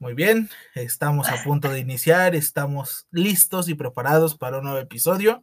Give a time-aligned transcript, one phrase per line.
[0.00, 5.42] Muy bien, estamos a punto de iniciar, estamos listos y preparados para un nuevo episodio.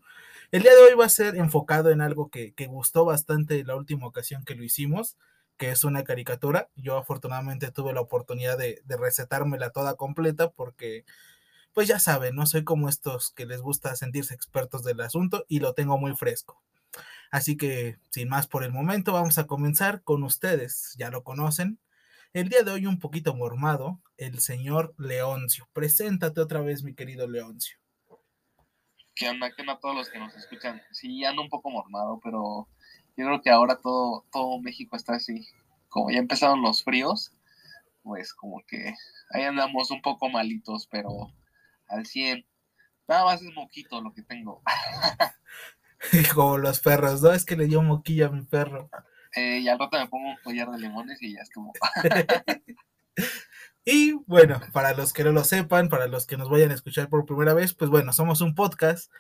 [0.50, 4.08] El día de hoy va a ser enfocado en algo que, gustó bastante la última
[4.08, 5.18] ocasión que lo hicimos,
[5.58, 6.70] que es una caricatura.
[6.78, 11.04] Yo afortunadamente tuve la oportunidad de, de recetármela toda completa porque,
[11.74, 15.60] pues ya saben, no soy como estos que les gusta sentirse expertos del asunto y
[15.60, 16.62] lo tengo muy fresco.
[17.30, 20.96] Así que, sin más por el momento, vamos a comenzar con ustedes.
[20.98, 21.78] Ya lo conocen,
[22.36, 25.70] el día de hoy un poquito mormado, el señor Leoncio.
[25.72, 27.78] Preséntate otra vez, mi querido Leoncio.
[29.16, 29.50] ¿Qué onda?
[29.56, 30.82] ¿Qué onda a todos los que nos escuchan?
[30.92, 32.68] Sí, ando un poco mormado, pero
[33.16, 35.48] yo creo que ahora todo, todo México está así.
[35.88, 37.32] Como ya empezaron los fríos,
[38.04, 38.94] pues como que
[39.30, 41.32] ahí andamos un poco malitos, pero
[41.88, 42.46] al 100.
[43.08, 44.62] Nada más es moquito lo que tengo.
[46.36, 47.32] como los perros, ¿no?
[47.32, 48.90] Es que le dio moquilla a mi perro.
[49.36, 51.74] Eh, y al rato me pongo un collar de limones y ya estuvo.
[53.86, 57.10] y bueno, para los que no lo sepan, para los que nos vayan a escuchar
[57.10, 59.12] por primera vez, pues bueno, somos un podcast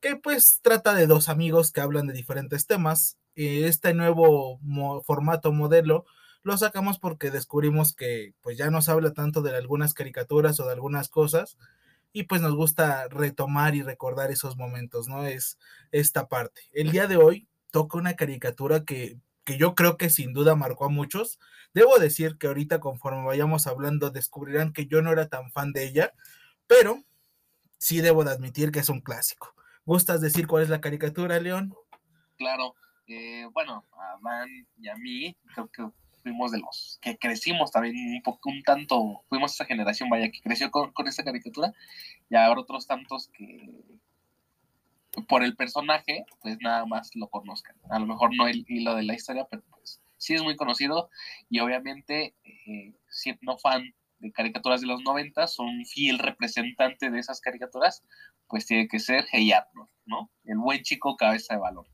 [0.00, 3.18] que pues trata de dos amigos que hablan de diferentes temas.
[3.34, 4.60] este nuevo
[5.04, 6.06] formato modelo
[6.42, 10.72] lo sacamos porque descubrimos que pues ya nos habla tanto de algunas caricaturas o de
[10.72, 11.58] algunas cosas
[12.12, 15.26] y pues nos gusta retomar y recordar esos momentos, ¿no?
[15.26, 15.58] Es
[15.90, 16.62] esta parte.
[16.72, 20.84] El día de hoy toca una caricatura que que yo creo que sin duda marcó
[20.84, 21.38] a muchos.
[21.72, 25.84] Debo decir que ahorita conforme vayamos hablando descubrirán que yo no era tan fan de
[25.84, 26.12] ella,
[26.66, 27.02] pero
[27.78, 29.54] sí debo de admitir que es un clásico.
[29.84, 31.72] ¿Gustas decir cuál es la caricatura, León?
[32.36, 32.74] Claro,
[33.06, 35.88] eh, bueno, a Van y a mí creo que
[36.24, 40.40] fuimos de los que crecimos también un poco, un tanto, fuimos esa generación, vaya, que
[40.40, 41.72] creció con, con esta caricatura,
[42.28, 44.00] y ahora otros tantos que,
[45.28, 47.76] por el personaje, pues nada más lo conozcan.
[47.90, 51.10] A lo mejor no el hilo de la historia, pero pues sí es muy conocido
[51.48, 57.40] y obviamente, eh, siendo fan de caricaturas de los 90, un fiel representante de esas
[57.40, 58.02] caricaturas,
[58.48, 60.30] pues tiene que ser Hey Arnold, ¿no?
[60.44, 61.86] El buen chico cabeza de balón.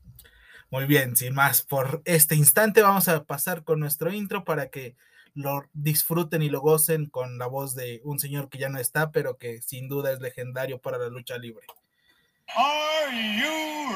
[0.69, 4.95] Muy bien, sin más, por este instante vamos a pasar con nuestro intro para que
[5.35, 9.11] lo disfruten y lo gocen con la voz de un señor que ya no está,
[9.11, 11.65] pero que sin duda es legendario para la lucha libre.
[12.51, 13.89] Are you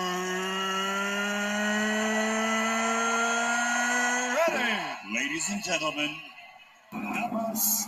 [4.36, 4.74] ready?
[5.14, 6.16] Ladies and gentlemen,
[6.92, 7.88] damas,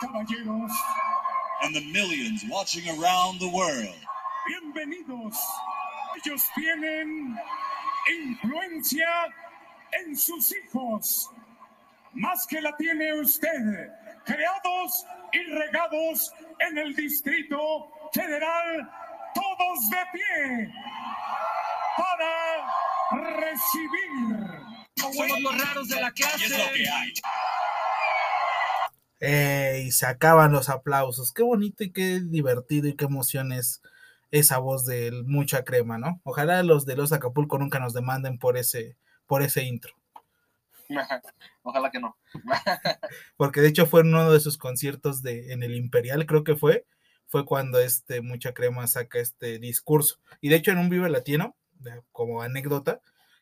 [0.00, 0.72] caballeros,
[1.62, 3.94] and the millions watching around the world.
[4.48, 5.36] Bienvenidos.
[6.16, 7.36] Ellos tienen
[8.08, 9.26] influencia
[10.00, 11.28] en sus hijos,
[12.14, 13.90] más que la tiene usted,
[14.24, 18.88] creados y regados en el Distrito Federal
[19.34, 20.72] todos de pie
[21.96, 24.64] para recibir.
[24.96, 26.84] Somos los raros de la clase.
[29.20, 31.32] Y se acaban los aplausos.
[31.32, 33.82] Qué bonito y qué divertido y qué emoción es
[34.30, 36.20] esa voz de mucha crema, ¿no?
[36.24, 38.96] Ojalá los de los Acapulco nunca nos demanden por ese,
[39.26, 39.94] por ese intro.
[41.62, 42.16] Ojalá que no.
[43.36, 46.56] Porque de hecho fue en uno de sus conciertos de, en el Imperial, creo que
[46.56, 46.84] fue,
[47.26, 50.18] fue cuando este Mucha Crema saca este discurso.
[50.40, 51.56] Y de hecho en un Vive Latino,
[52.12, 53.00] como anécdota,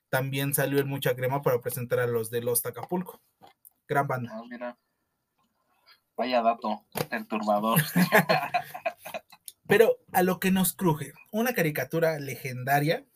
[0.08, 3.20] también salió el Mucha Crema para presentar a los de Los Tacapulco.
[3.88, 4.30] Gran banda.
[4.32, 4.78] Ah, mira.
[6.16, 7.80] Vaya dato perturbador.
[9.66, 13.06] Pero a lo que nos cruje, una caricatura legendaria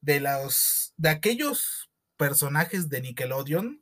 [0.00, 3.81] de los de aquellos personajes de Nickelodeon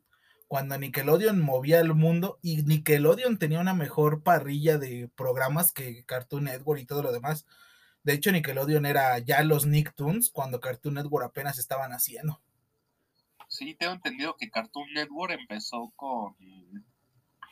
[0.50, 6.42] cuando Nickelodeon movía el mundo y Nickelodeon tenía una mejor parrilla de programas que Cartoon
[6.42, 7.46] Network y todo lo demás.
[8.02, 12.42] De hecho, Nickelodeon era ya los Nicktoons cuando Cartoon Network apenas estaban haciendo.
[13.46, 16.34] Sí, tengo entendido que Cartoon Network empezó con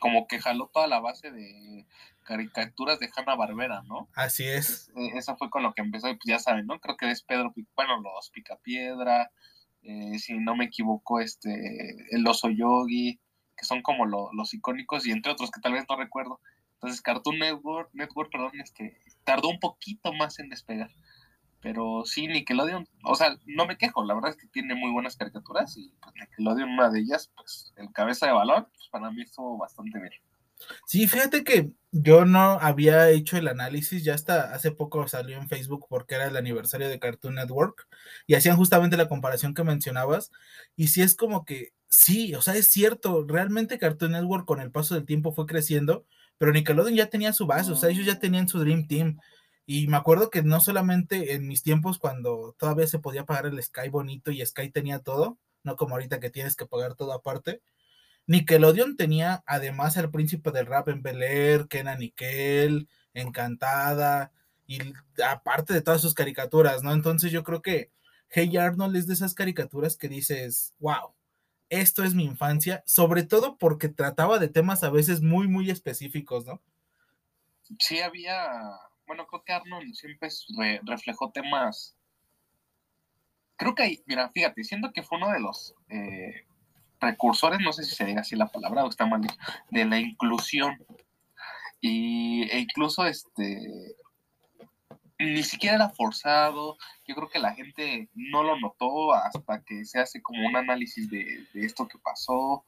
[0.01, 1.87] como que jaló toda la base de
[2.25, 4.09] caricaturas de Hanna Barbera, ¿no?
[4.13, 4.91] Así es.
[5.15, 6.81] Eso fue con lo que empezó, pues ya saben, ¿no?
[6.81, 9.31] Creo que es Pedro, bueno, los Picapiedra,
[9.81, 13.19] eh, si no me equivoco, este, el oso yogi,
[13.55, 16.39] que son como los icónicos y entre otros que tal vez no recuerdo.
[16.75, 20.89] Entonces Cartoon Network, Network perdón, este, tardó un poquito más en despegar.
[21.61, 25.17] Pero sí, Nickelodeon, o sea, no me quejo, la verdad es que tiene muy buenas
[25.17, 29.21] caricaturas y pues Nickelodeon, una de ellas, pues el cabeza de balón, pues para mí
[29.23, 30.13] estuvo bastante bien.
[30.85, 35.47] Sí, fíjate que yo no había hecho el análisis, ya hasta hace poco salió en
[35.47, 37.87] Facebook porque era el aniversario de Cartoon Network
[38.27, 40.31] y hacían justamente la comparación que mencionabas
[40.75, 44.71] y sí es como que sí, o sea, es cierto, realmente Cartoon Network con el
[44.71, 46.05] paso del tiempo fue creciendo,
[46.37, 49.17] pero Nickelodeon ya tenía su base, o sea, ellos ya tenían su Dream Team
[49.65, 53.61] y me acuerdo que no solamente en mis tiempos cuando todavía se podía pagar el
[53.63, 57.61] Sky bonito y Sky tenía todo, no como ahorita que tienes que pagar todo aparte,
[58.29, 64.31] Nickelodeon tenía además el príncipe del rap en Bel Air, Kenan Nickel, Encantada,
[64.67, 64.77] y
[65.25, 66.93] aparte de todas sus caricaturas, ¿no?
[66.93, 67.91] Entonces yo creo que
[68.29, 71.15] Hey Arnold es de esas caricaturas que dices, wow,
[71.69, 76.45] esto es mi infancia, sobre todo porque trataba de temas a veces muy, muy específicos,
[76.45, 76.61] ¿no?
[77.79, 78.47] Sí, había,
[79.07, 80.29] bueno, creo que Arnold siempre
[80.83, 81.97] reflejó temas,
[83.55, 86.45] creo que, mira, fíjate, siento que fue uno de los eh,
[86.99, 89.21] precursores, no sé si se diga así la palabra o está mal,
[89.69, 90.77] de la inclusión.
[91.81, 93.95] Y, e incluso este
[95.19, 96.77] ni siquiera era forzado.
[97.05, 101.09] Yo creo que la gente no lo notó hasta que se hace como un análisis
[101.09, 102.65] de, esto que pasó.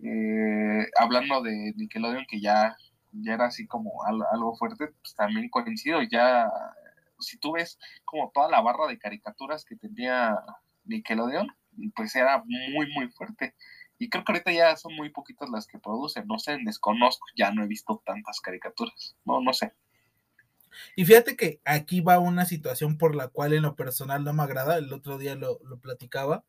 [0.00, 2.76] Eh, hablando de Nickelodeon, que ya,
[3.12, 6.02] ya era así como algo fuerte, pues también coincido.
[6.02, 6.50] Ya,
[7.20, 10.38] si tú ves como toda la barra de caricaturas que tenía
[10.84, 11.48] Nickelodeon,
[11.94, 13.54] pues era muy, muy fuerte.
[13.98, 16.26] Y creo que ahorita ya son muy poquitas las que producen.
[16.26, 19.16] No sé, desconozco, ya no he visto tantas caricaturas.
[19.24, 19.72] No, no sé.
[20.96, 24.42] Y fíjate que aquí va una situación por la cual en lo personal no me
[24.42, 26.44] agrada, el otro día lo, platicaba.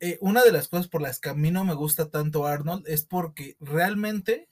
[0.00, 2.86] Eh, una de las cosas por las que a mí no me gusta tanto Arnold
[2.86, 4.48] es porque realmente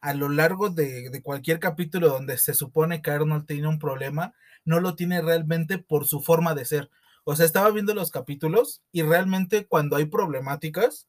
[0.00, 4.34] a lo largo de, de, cualquier capítulo donde se supone que Arnold tiene un problema,
[4.64, 6.90] no lo tiene realmente por su forma de ser.
[7.24, 11.08] O sea, estaba viendo los capítulos y realmente cuando hay problemáticas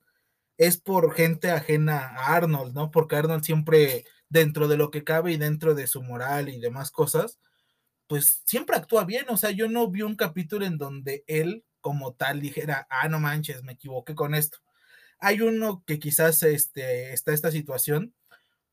[0.58, 2.92] es por gente ajena a Arnold, ¿no?
[2.92, 6.92] Porque Arnold siempre dentro de lo que cabe y dentro de su moral y demás
[6.92, 7.40] cosas,
[8.08, 9.26] pues siempre actúa bien.
[9.30, 13.20] O sea, yo no vi un capítulo en donde él como tal dijera, ah, no
[13.20, 14.60] manches, me equivoqué con esto.
[15.20, 18.14] Hay uno que quizás este, está esta situación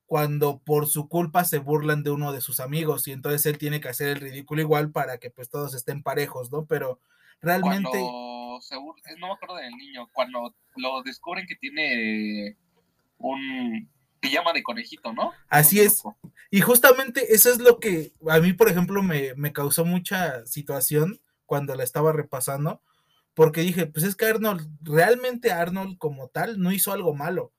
[0.06, 3.80] cuando por su culpa se burlan de uno de sus amigos y entonces él tiene
[3.80, 6.66] que hacer el ridículo igual para que pues todos estén parejos, ¿no?
[6.66, 7.00] Pero
[7.40, 7.88] realmente...
[7.90, 8.28] Cuando
[8.60, 8.74] se
[9.18, 12.56] no me acuerdo del niño, cuando lo descubren que tiene
[13.18, 13.88] un
[14.20, 15.32] pijama de conejito, ¿no?
[15.48, 16.02] Así es.
[16.50, 21.74] Y justamente eso es lo que a mí, por ejemplo, me, causó mucha situación cuando
[21.74, 22.82] la estaba repasando,
[23.34, 27.52] porque dije, pues es que Arnold, realmente Arnold como tal no hizo algo malo.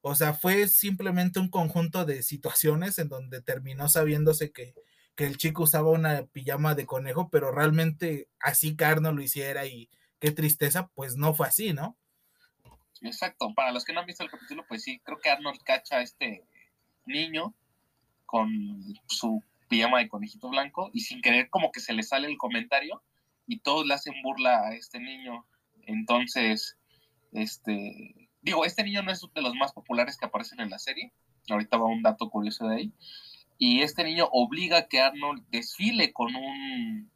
[0.00, 4.74] O sea, fue simplemente un conjunto de situaciones en donde terminó sabiéndose que,
[5.18, 9.90] que el chico usaba una pijama de conejo, pero realmente así Arnold lo hiciera y
[10.20, 11.96] qué tristeza, pues no fue así, ¿no?
[13.02, 15.96] Exacto, para los que no han visto el capítulo, pues sí, creo que Arnold cacha
[15.96, 16.46] a este
[17.04, 17.52] niño
[18.26, 18.48] con
[19.08, 23.02] su pijama de conejito blanco y sin querer como que se le sale el comentario
[23.44, 25.44] y todos le hacen burla a este niño.
[25.82, 26.78] Entonces,
[27.32, 31.12] este, digo, este niño no es de los más populares que aparecen en la serie.
[31.50, 32.92] Ahorita va un dato curioso de ahí.
[33.58, 37.10] Y este niño obliga a que Arnold desfile con un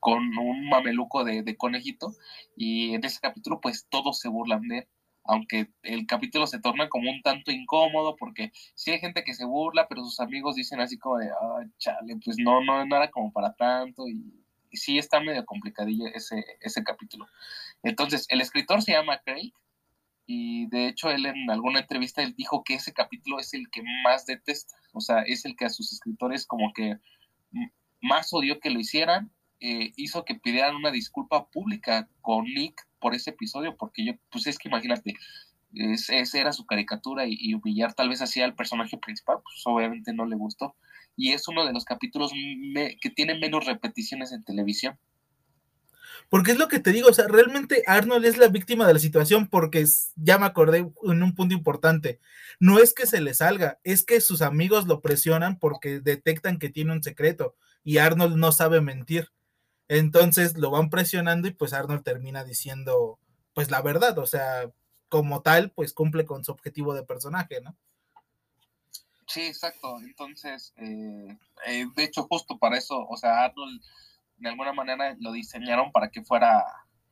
[0.00, 2.12] con un mameluco de, conejito
[2.56, 4.88] y en ese capítulo pues todos se burlan de él
[5.24, 9.44] aunque el capítulo se torna como un tanto incómodo porque sí hay gente que se
[9.44, 13.10] burla, pero sus amigos dicen así como de, ah, chale, pues no, no, no era
[13.10, 14.42] como para tanto y,
[14.72, 17.26] sí está medio complicadillo ese, ese capítulo.
[17.82, 19.52] Entonces, el escritor se llama Craig
[20.26, 23.82] y de hecho él en alguna entrevista él dijo que ese capítulo es el que
[24.04, 26.96] más detesta, o sea, es el que a sus escritores como que
[28.00, 29.30] más odió que lo hicieran
[29.64, 34.48] eh, hizo que pidieran una disculpa pública con Nick por ese episodio, porque yo, pues
[34.48, 35.14] es que imagínate,
[35.72, 40.26] esa era su caricatura y, humillar tal vez así al personaje principal, pues obviamente no
[40.26, 40.74] le gustó.
[41.16, 42.32] Y es uno de los capítulos
[43.00, 44.98] que tiene menos repeticiones en televisión.
[46.28, 48.98] Porque es lo que te digo, o sea, realmente Arnold es la víctima de la
[48.98, 49.86] situación porque
[50.16, 52.20] ya me acordé en un punto importante.
[52.58, 56.70] No es que se le salga, es que sus amigos lo presionan porque detectan que
[56.70, 59.30] tiene un secreto y Arnold no sabe mentir.
[59.88, 63.18] Entonces lo van presionando y pues Arnold termina diciendo
[63.54, 64.70] pues la verdad, o sea,
[65.08, 67.76] como tal, pues cumple con su objetivo de personaje, ¿no?
[69.26, 69.98] Sí, exacto.
[70.00, 71.36] Entonces, eh,
[71.66, 73.80] eh, de hecho, justo para eso, o sea, Arnold
[74.42, 76.64] de alguna manera lo diseñaron para que fuera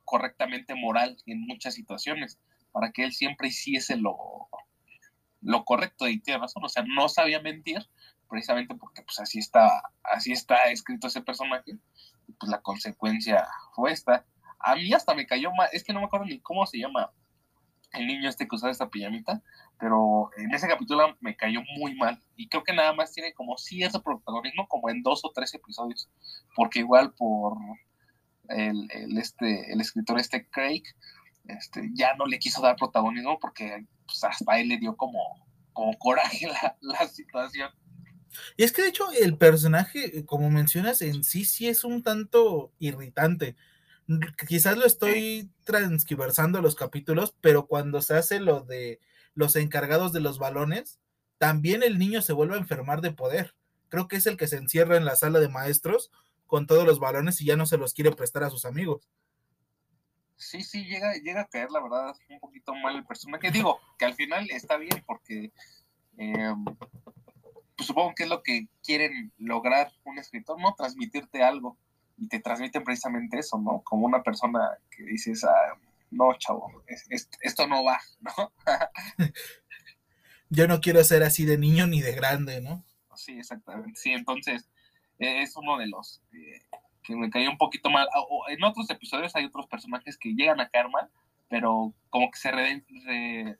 [0.03, 2.39] correctamente moral en muchas situaciones,
[2.71, 4.49] para que él siempre hiciese lo,
[5.41, 7.87] lo correcto y tiene razón, o sea, no sabía mentir,
[8.29, 9.69] precisamente porque pues así está,
[10.03, 11.77] así está escrito ese personaje,
[12.39, 14.25] pues la consecuencia fue esta.
[14.59, 17.11] A mí hasta me cayó mal, es que no me acuerdo ni cómo se llama
[17.93, 19.41] el niño este que usaba esta pijamita,
[19.79, 23.57] pero en ese capítulo me cayó muy mal y creo que nada más tiene como
[23.57, 26.09] cierto protagonismo como en dos o tres episodios,
[26.55, 27.57] porque igual por
[28.49, 30.83] el, este, el escritor este Craig,
[31.45, 35.19] este, ya no le quiso dar protagonismo porque pues, hasta él le dio como,
[35.73, 37.69] como coraje la, la situación.
[38.55, 42.71] Y es que de hecho el personaje, como mencionas, en sí sí es un tanto
[42.79, 43.55] irritante.
[44.47, 48.99] Quizás lo estoy transquiversando los capítulos, pero cuando se hace lo de
[49.33, 50.99] los encargados de los balones,
[51.37, 53.55] también el niño se vuelve a enfermar de poder.
[53.89, 56.11] Creo que es el que se encierra en la sala de maestros
[56.45, 59.09] con todos los balones y ya no se los quiere prestar a sus amigos.
[60.35, 63.51] Sí, sí, llega, llega a caer, la verdad, un poquito mal el personaje.
[63.51, 65.51] Digo, que al final está bien porque
[66.17, 66.65] em,
[67.75, 70.73] pues supongo que es lo que quieren lograr un escritor, ¿no?
[70.75, 71.77] Transmitirte algo.
[72.21, 73.81] Y te transmiten precisamente eso, ¿no?
[73.81, 75.75] Como una persona que dices, ah,
[76.11, 76.83] no, chavo,
[77.41, 78.53] esto no va, ¿no?
[80.49, 82.85] Yo no quiero ser así de niño ni de grande, ¿no?
[83.15, 83.99] Sí, exactamente.
[83.99, 84.69] Sí, entonces
[85.17, 86.21] e, es uno de los
[87.01, 88.07] que me cayó un poquito mal.
[88.13, 91.09] Ah, en otros episodios hay otros personajes que llegan a caer mal,
[91.49, 93.57] pero como que se remiden,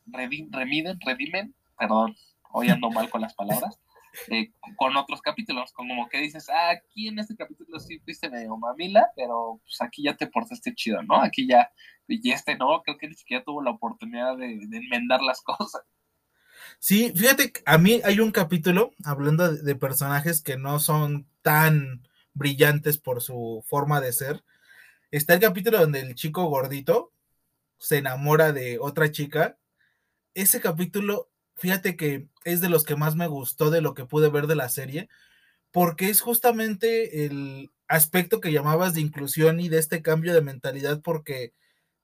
[1.01, 2.15] redimen, perdón,
[2.51, 3.80] hoy ando mal con las palabras,
[4.27, 8.58] eh, con otros capítulos, como que dices, ah, aquí en este capítulo sí fuiste medio
[8.58, 11.22] mamila, pero pues aquí ya te portaste chido, ¿no?
[11.22, 11.72] Aquí ya,
[12.08, 15.82] y este no, creo que ni siquiera tuvo la oportunidad de, enmendar las cosas.
[16.80, 22.98] Sí, fíjate, a mí hay un capítulo hablando de, personajes que no son tan brillantes
[22.98, 24.44] por su forma de ser.
[25.10, 27.13] Está el capítulo donde el chico gordito
[27.77, 29.58] se enamora de otra chica.
[30.34, 34.29] Ese capítulo fíjate que es de los que más me gustó de lo que pude
[34.29, 35.10] ver de la serie,
[35.72, 41.01] porque es justamente el aspecto que llamabas de inclusión y de este cambio de mentalidad,
[41.01, 41.53] porque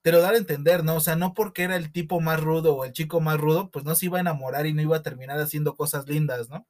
[0.01, 0.95] te lo da a entender, ¿no?
[0.95, 3.83] O sea, no porque era el tipo más rudo o el chico más rudo, pues
[3.83, 6.67] no se iba a enamorar y no iba a terminar haciendo cosas lindas, ¿no?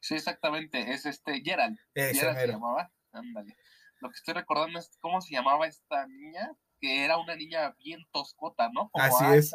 [0.00, 1.78] Sí, exactamente, es este Gerald.
[1.94, 3.56] Gerald se llamaba, ándale.
[4.00, 8.00] Lo que estoy recordando es cómo se llamaba esta niña, que era una niña bien
[8.12, 8.90] toscota, ¿no?
[8.90, 9.52] Como Así es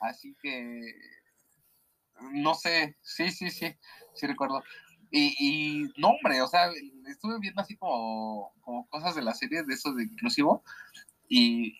[0.00, 0.94] Así que,
[2.32, 3.74] no sé, sí, sí, sí,
[4.14, 4.62] sí recuerdo.
[5.10, 6.70] Y, y no, hombre, o sea,
[7.08, 10.64] estuve viendo así como, como cosas de la serie de eso de inclusivo
[11.28, 11.78] y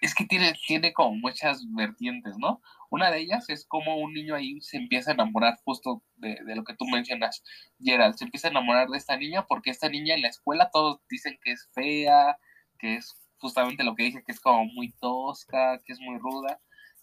[0.00, 2.62] es que tiene, tiene como muchas vertientes, ¿no?
[2.88, 6.56] Una de ellas es como un niño ahí se empieza a enamorar justo de, de,
[6.56, 7.42] lo que tú mencionas,
[7.78, 11.00] Gerald, se empieza a enamorar de esta niña porque esta niña en la escuela todos
[11.08, 12.38] dicen que es fea,
[12.78, 16.60] que es justamente lo que dije, que es como muy tosca, que es muy ruda.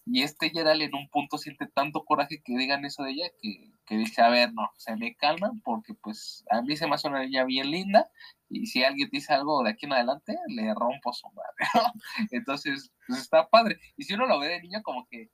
[0.09, 3.97] Y este Gerald en un punto siente tanto coraje que digan eso de ella que,
[3.97, 7.23] dice, a ver, no, se me calman porque pues a mí se me hace una
[7.23, 8.09] niña bien linda
[8.49, 11.57] y si alguien dice algo de aquí en adelante, le rompo su madre,
[12.31, 13.79] Entonces, pues está padre.
[13.97, 15.29] Y si uno lo ve de niño, como que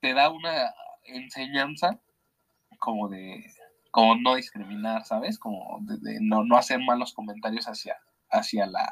[0.00, 0.74] te da una
[1.04, 1.98] enseñanza
[2.78, 3.44] como de,
[3.90, 5.38] como no discriminar, ¿sabes?
[5.38, 7.96] Como de, no, no hacer malos comentarios hacia,
[8.30, 8.86] hacia la,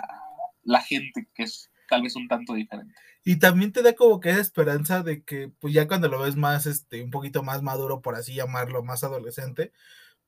[0.62, 2.94] la gente que es tal vez un tanto diferente.
[3.24, 6.36] Y también te da como que esa esperanza de que, pues ya cuando lo ves
[6.36, 9.72] más, este, un poquito más maduro, por así llamarlo, más adolescente,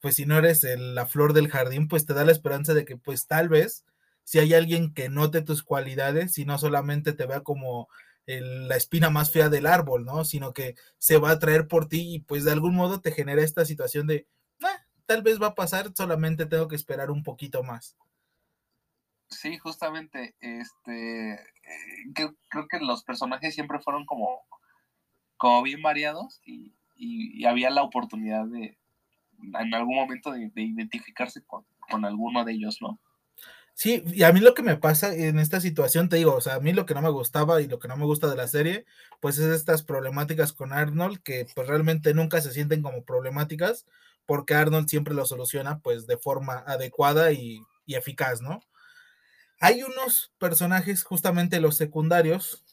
[0.01, 2.97] pues si no eres la flor del jardín, pues te da la esperanza de que,
[2.97, 3.85] pues tal vez,
[4.25, 7.89] si hay alguien que note tus cualidades y no solamente te vea como
[8.27, 10.25] la espina más fea del árbol, ¿no?
[10.25, 13.43] Sino que se va a traer por ti y pues de algún modo te genera
[13.43, 14.27] esta situación de,
[14.63, 17.97] ah, tal vez va a pasar, solamente tengo que esperar un poquito más.
[19.28, 21.38] Sí, justamente, este, eh,
[22.14, 24.42] creo, que los personajes siempre fueron como,
[25.37, 26.75] como bien variados y,
[27.45, 28.78] había la oportunidad de,
[29.38, 32.99] en algún momento, de, identificarse con, alguno de ellos, ¿no?
[33.75, 36.54] Sí, y a mí lo que me pasa en esta situación, te digo, o sea,
[36.54, 38.49] a mí lo que no me gustaba y lo que no me gusta de la
[38.49, 38.87] serie,
[39.21, 43.87] pues es estas problemáticas con Arnold, que pues realmente nunca se sienten como problemáticas,
[44.25, 48.61] porque Arnold siempre lo soluciona pues de forma adecuada y, y eficaz, ¿no?
[49.61, 52.65] Hay unos personajes, justamente los secundarios,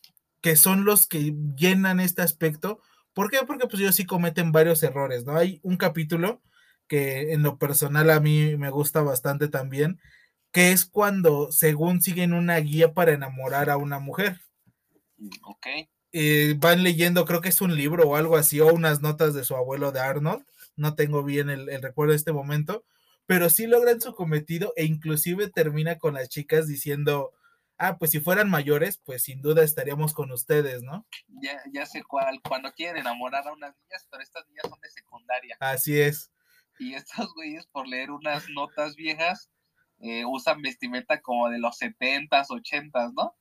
[0.41, 2.81] que son los que llenan este aspecto.
[3.13, 3.39] ¿Por qué?
[3.47, 5.37] Porque pues ellos sí cometen varios errores, ¿no?
[5.37, 6.41] Hay un capítulo
[6.87, 9.99] que en lo personal a mí me gusta bastante también,
[10.51, 14.41] que es cuando según siguen una guía para enamorar a una mujer.
[15.43, 15.67] Ok.
[16.11, 19.45] Eh, van leyendo, creo que es un libro o algo así, o unas notas de
[19.45, 20.45] su abuelo de Arnold.
[20.75, 22.83] No tengo bien el, el recuerdo de este momento,
[23.25, 27.31] pero sí logran su cometido e inclusive termina con las chicas diciendo,
[27.77, 31.05] ah, pues si fueran mayores, pues sin duda estaríamos con ustedes, ¿no?
[31.27, 34.89] Ya, ya sé cuál, cuando quieren enamorar a unas niñas, pero estas niñas son de
[34.89, 35.57] secundaria.
[35.59, 36.31] Así es.
[36.79, 39.49] Y estos güeyes por leer unas notas viejas
[39.99, 43.35] eh, usan vestimenta como de los 70s, 80s, ¿no?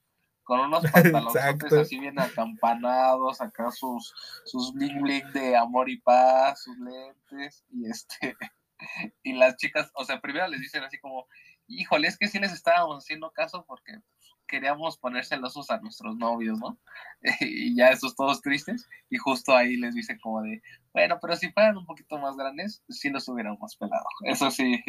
[0.44, 6.62] Con unos pantalones así bien acampanados, acá sus, sus bling bling de amor y paz,
[6.62, 8.36] sus lentes, y este,
[9.22, 11.26] y las chicas, o sea, primero les dicen así como,
[11.66, 13.98] híjole, es que sí les estábamos haciendo caso porque
[14.46, 16.78] queríamos poner celosos a nuestros novios, ¿no?
[17.40, 20.62] y ya esos todos tristes, y justo ahí les dice como de,
[20.92, 24.04] bueno, pero si fueran un poquito más grandes, sí los hubiéramos pelado.
[24.26, 24.82] Eso sí,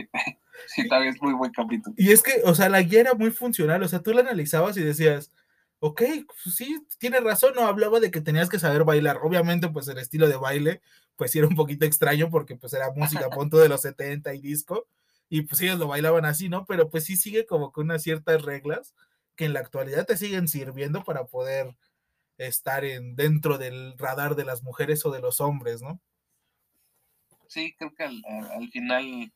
[0.68, 1.96] sí, también es muy buen capítulo.
[1.98, 4.76] Y es que, o sea, la guía era muy funcional, o sea, tú la analizabas
[4.76, 5.32] y decías,
[5.80, 9.20] ok, pues sí, tiene razón, no hablaba de que tenías que saber bailar.
[9.22, 10.82] Obviamente, pues el estilo de baile,
[11.24, 14.34] pues sí era un poquito extraño porque pues era música a punto de los 70
[14.34, 14.90] y disco,
[15.30, 16.66] y pues ellos lo bailaban así, ¿no?
[16.66, 18.94] Pero pues sí sigue como con unas ciertas reglas
[19.38, 21.78] que en la actualidad te siguen sirviendo para poder
[22.38, 26.02] estar en, dentro del radar de las mujeres o de los hombres, ¿no?
[27.48, 29.32] Sí, creo que al, final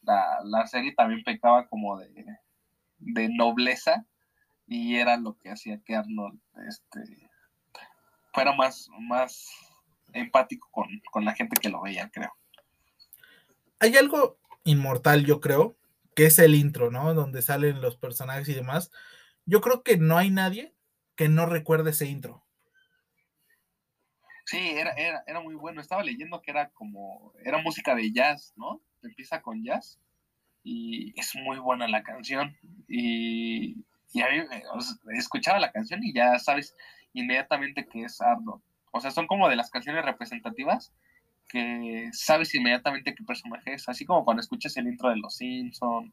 [0.00, 2.24] la, serie también pecaba como de,
[2.96, 4.06] de nobleza
[4.66, 7.28] y era lo que hacía que Arnold este,
[8.32, 9.75] fuera más, más
[10.16, 12.32] empático con, con la gente que lo veía, creo.
[13.78, 15.76] Hay algo inmortal, yo creo,
[16.14, 17.14] que es el intro, ¿no?
[17.14, 18.90] Donde salen los personajes y demás.
[19.44, 20.74] Yo creo que no hay nadie
[21.14, 22.44] que no recuerde ese intro.
[24.46, 25.80] Sí, era, era, era muy bueno.
[25.80, 28.80] Estaba leyendo que era como, era música de jazz, ¿no?
[29.02, 30.00] Empieza con jazz
[30.62, 32.56] y es muy buena la canción.
[32.88, 34.42] Y, y a mí,
[35.18, 36.74] escuchaba la canción y ya sabes
[37.12, 38.62] inmediatamente que es Arnold.
[38.96, 40.92] O sea, son como de las canciones representativas
[41.48, 43.88] que sabes inmediatamente qué personaje es.
[43.88, 46.12] Así como cuando escuchas el intro de Los Simpson,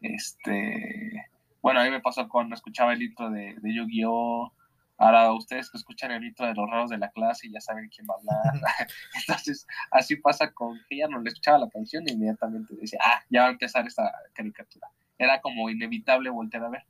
[0.00, 1.26] este,
[1.62, 4.52] bueno, a mí me pasó cuando escuchaba el intro de, de Yu-Gi-Oh!
[4.96, 8.06] Ahora ustedes que escuchan el intro de los raros de la clase ya saben quién
[8.08, 8.88] va a hablar.
[9.14, 13.22] Entonces, así pasa con que ella no le escuchaba la canción e inmediatamente decía, ah,
[13.30, 14.88] ya va a empezar esta caricatura.
[15.18, 16.84] Era como inevitable voltear a ver.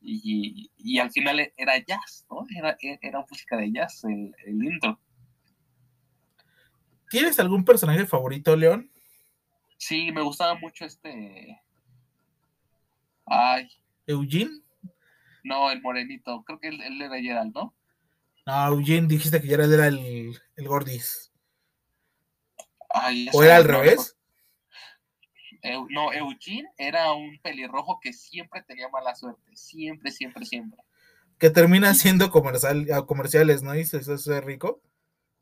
[0.00, 2.46] Y, y al final era jazz, ¿no?
[2.56, 4.98] Era, era música de jazz el, el intro.
[7.10, 8.90] ¿Tienes algún personaje favorito, León?
[9.78, 11.60] Sí, me gustaba mucho este.
[13.24, 13.68] Ay.
[14.06, 14.60] ¿Eugene?
[15.44, 16.42] No, el morenito.
[16.44, 17.74] Creo que él, era Gerald, ¿no?
[18.46, 21.32] No, Eugene dijiste que Gerald era el, el Gordis.
[23.32, 24.17] ¿O era al revés?
[25.90, 29.56] No, Eugene era un pelirrojo que siempre tenía mala suerte.
[29.56, 30.80] Siempre, siempre, siempre.
[31.38, 33.74] Que termina siendo comercial, comerciales, ¿no?
[33.74, 34.80] Y eso es rico.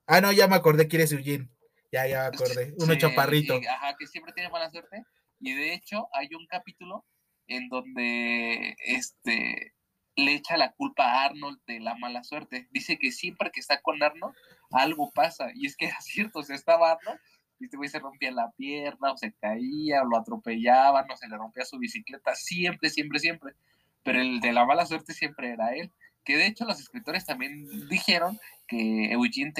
[0.06, 1.48] Ah, no, ya me acordé quién es Eugene.
[1.92, 2.74] Ya, ya me acordé.
[2.78, 3.54] Uno chaparrito.
[3.68, 5.04] ajá, que siempre tiene mala suerte.
[5.40, 7.04] Y de hecho, hay un capítulo
[7.46, 9.74] en donde este
[10.16, 12.68] le echa la culpa a Arnold de la mala suerte.
[12.70, 14.34] Dice que siempre que está con Arnold,
[14.70, 15.50] algo pasa.
[15.54, 18.50] Y es que era cierto, o sea, estaba Arnold y este güey se rompía la
[18.52, 23.18] pierna, o se caía, o lo atropellaban, o se le rompía su bicicleta, siempre, siempre,
[23.18, 23.54] siempre.
[24.02, 25.90] Pero el de la mala suerte siempre era él.
[26.24, 29.52] Que de hecho los escritores también dijeron que Eugene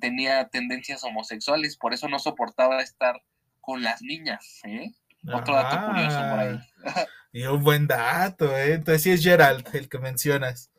[0.00, 3.22] tenía tendencias homosexuales, por eso no soportaba estar
[3.60, 4.92] con las niñas, ¿eh?
[5.32, 6.58] Otro dato curioso por ahí.
[7.32, 8.74] y un buen dato, ¿eh?
[8.74, 10.70] Entonces sí es Gerald el que mencionas.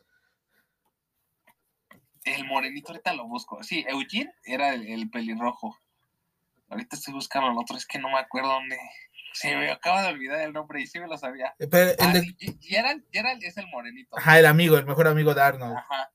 [2.24, 3.62] El morenito, ahorita lo busco.
[3.62, 5.78] Sí, Eugene era el, pelirrojo.
[6.68, 8.76] Ahorita estoy buscando el otro, es que no me acuerdo dónde.
[9.32, 11.54] Se me acaba de olvidar el nombre y sí me lo sabía.
[11.58, 12.20] Eh, pero el ah,
[12.60, 14.16] Gerald, Gerald es el morenito.
[14.18, 15.76] Ajá, el amigo, el mejor amigo de Arnold.
[15.76, 16.12] Ajá.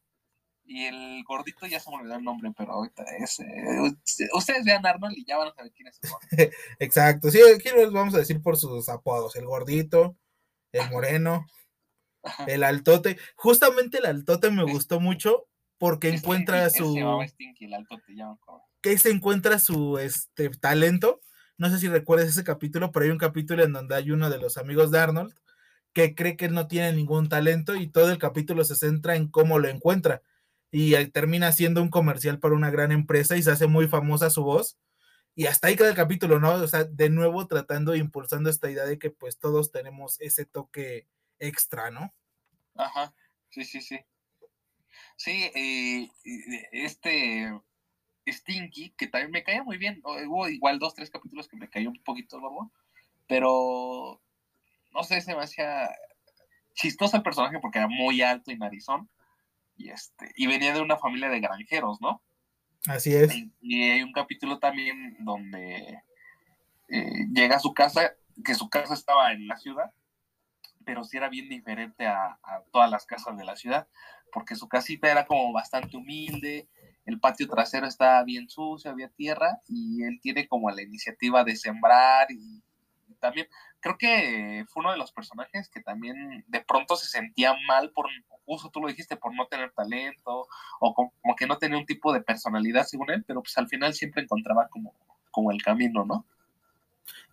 [0.66, 3.39] Y el gordito ya se me olvidó el nombre, pero ahorita es.
[3.39, 6.58] Eh, ustedes vean Arnold y ya van a saber quién es el gordito.
[6.80, 10.18] Exacto, sí, aquí los vamos a decir por sus apodos: el gordito,
[10.72, 11.46] el moreno,
[12.48, 13.18] el altote.
[13.36, 16.96] Justamente el altote me gustó mucho porque encuentra su.
[18.84, 21.22] Que se encuentra su este, talento.
[21.58, 24.38] No sé si recuerdas ese capítulo, pero hay un capítulo en donde hay uno de
[24.38, 25.34] los amigos de Arnold
[25.93, 29.30] que cree que él no tiene ningún talento y todo el capítulo se centra en
[29.30, 30.22] cómo lo encuentra
[30.69, 34.43] y termina siendo un comercial para una gran empresa y se hace muy famosa su
[34.43, 34.78] voz.
[35.36, 36.52] Y hasta ahí queda el capítulo, ¿no?
[36.54, 41.08] O sea, de nuevo tratando, impulsando esta idea de que pues todos tenemos ese toque
[41.39, 42.13] extra, ¿no?
[42.76, 43.13] Ajá,
[43.50, 44.00] sí, sí, sí.
[45.15, 46.12] Sí, eh,
[46.72, 47.50] este
[48.28, 51.90] Stinky, que también me caía muy bien, hubo igual dos, tres capítulos que me cayó
[51.90, 52.72] un poquito bobo,
[53.28, 54.22] pero
[54.94, 55.90] no sé, se me hacía
[56.74, 59.10] chistoso el personaje porque era muy alto y narizón
[59.76, 62.22] y, este, y venía de una familia de granjeros, ¿no?
[62.88, 63.34] Así es.
[63.62, 66.02] Y, hay un capítulo también donde
[66.90, 69.94] eh, llega a su casa, que su casa estaba en la ciudad,
[70.86, 72.38] pero sí era bien diferente a,
[72.72, 73.88] todas las casas de la ciudad,
[74.32, 76.68] porque su casita era como bastante humilde,
[77.06, 81.56] el patio trasero estaba bien sucio, había tierra, y él tiene como la iniciativa de
[81.56, 82.63] sembrar y
[83.20, 83.48] también
[83.80, 88.08] creo que fue uno de los personajes que también de pronto se sentía mal por,
[88.46, 90.48] uso tú lo dijiste, por no tener talento
[90.80, 93.94] o como, que no tenía un tipo de personalidad según él, pero pues al final
[93.94, 94.94] siempre encontraba como,
[95.32, 96.26] como el camino, ¿no?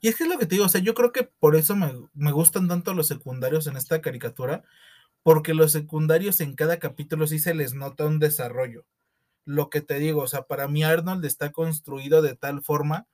[0.00, 1.76] Y es que es lo que te digo, o sea, yo creo que por eso
[1.76, 4.64] me, me gustan tanto los secundarios en esta caricatura,
[5.22, 8.85] porque los secundarios en cada capítulo sí se les nota un desarrollo.
[9.44, 13.09] Lo que te digo, o sea, para mí Arnold está construido de tal forma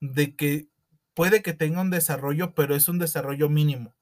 [0.00, 0.68] de que
[1.14, 3.94] puede que tenga un desarrollo, pero es un desarrollo mínimo.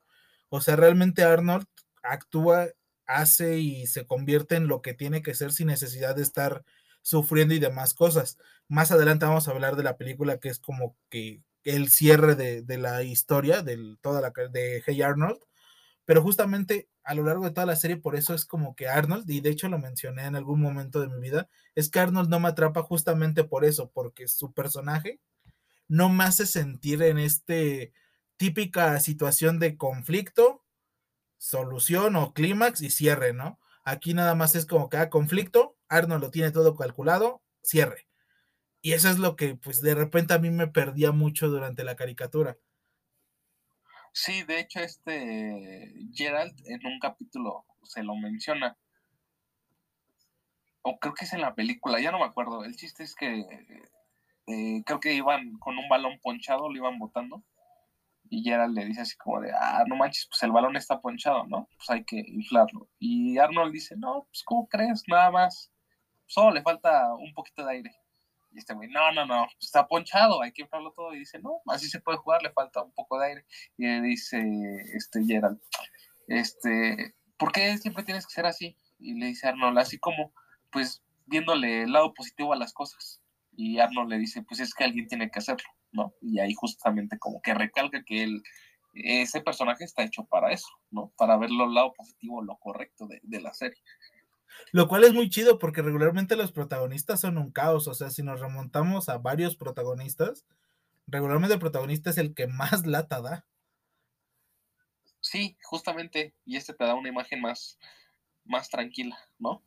[0.49, 1.67] O sea, realmente Arnold
[2.03, 2.69] actúa
[3.07, 6.65] hace y se convierte en lo que tiene que ser sin necesidad de estar
[7.03, 8.39] sufriendo y demás cosas.
[8.69, 12.79] Más adelante vamos a hablar de la película que es como que el cierre de,
[12.79, 15.41] la historia de toda la de Hey Arnold,
[16.11, 19.31] pero justamente a lo largo de toda la serie por eso es como que Arnold,
[19.31, 22.41] y de hecho lo mencioné en algún momento de mi vida, es que Arnold no
[22.41, 25.21] me atrapa justamente por eso, porque su personaje
[25.87, 27.93] no me hace sentir en este
[28.37, 30.65] típica situación de conflicto,
[31.39, 33.61] solución o clímax y cierre, ¿no?
[33.85, 38.09] Aquí nada más es como que ah, conflicto, Arnold lo tiene todo calculado, cierre.
[38.83, 41.95] Y eso es lo que, pues, de repente a mí me perdía mucho durante la
[41.95, 42.59] caricatura.
[44.13, 48.77] Sí, de hecho, este Gerald en un capítulo se lo menciona.
[50.83, 52.65] O creo que es en la película, ya no me acuerdo.
[52.65, 53.47] El chiste es que
[54.47, 57.45] eh, creo que iban con un balón ponchado, lo iban botando.
[58.31, 61.47] Y Gerald le dice así como de, ah, no manches, pues el balón está ponchado,
[61.47, 61.69] ¿no?
[61.77, 62.89] Pues hay que inflarlo.
[62.99, 65.05] Y Arnold dice, no, pues ¿cómo crees?
[65.09, 65.73] Nada más.
[66.27, 67.97] Solo le falta un poquito de aire.
[68.53, 71.15] Y este güey, no, no, no, está ponchado, hay que inflarlo todo.
[71.15, 73.45] Y dice, no, así se puede jugar, le falta un poco de aire.
[73.77, 74.41] Y le dice,
[74.95, 75.61] este, Gerald,
[76.27, 78.77] este, ¿por qué siempre tienes que ser así?
[78.99, 80.33] Y le dice Arnold, así como,
[80.71, 83.23] pues, viéndole el lado positivo a las cosas.
[83.57, 86.15] Y Arnold le dice, pues es que alguien tiene que hacerlo, ¿no?
[86.21, 88.43] Y ahí justamente como que recalca que él,
[88.95, 91.13] ese personaje está hecho para eso, ¿no?
[91.17, 93.81] Para ver el lado positivo, lo correcto de, de la serie.
[94.73, 97.89] Lo cual es muy chido porque regularmente los protagonistas son un caos.
[97.89, 100.45] O sea, si nos remontamos a varios protagonistas,
[101.07, 103.47] regularmente el protagonista es el que más lata da.
[105.21, 106.35] Sí, justamente.
[106.45, 107.79] Y este te da una imagen más,
[108.45, 109.63] más tranquila, ¿no?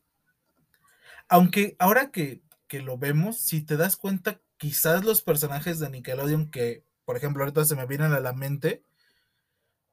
[1.30, 6.50] Aunque ahora que, que lo vemos, si te das cuenta, quizás los personajes de Nickelodeon
[6.50, 8.84] que, por ejemplo, ahorita se me vienen a la mente,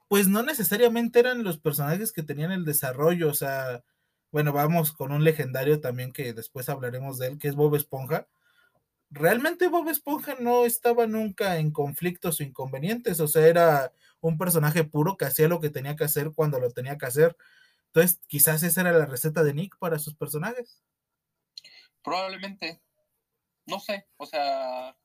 [0.08, 3.84] pues no necesariamente eran los personajes que tenían el desarrollo, o sea,
[4.32, 8.28] bueno, vamos con un legendario también que después hablaremos de él, que es Bob Esponja.
[9.10, 14.84] Realmente Bob Esponja no estaba nunca en conflictos o inconvenientes, o sea, era un personaje
[14.84, 17.36] puro que hacía lo que tenía que hacer cuando lo tenía que hacer.
[17.86, 20.80] Entonces, quizás esa era la receta de Nick para sus personajes.
[22.04, 22.80] Probablemente.
[23.66, 24.96] No sé, o sea,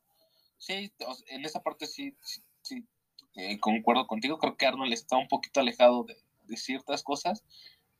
[0.57, 0.91] sí,
[1.27, 2.15] en esa parte sí,
[2.61, 2.88] sí,
[3.35, 4.38] eh, concuerdo contigo.
[4.38, 7.43] Creo que Arnold está un poquito alejado de, de ciertas cosas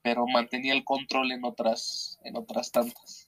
[0.06, 3.26] pero mantenía el control en otras, en otras tantas.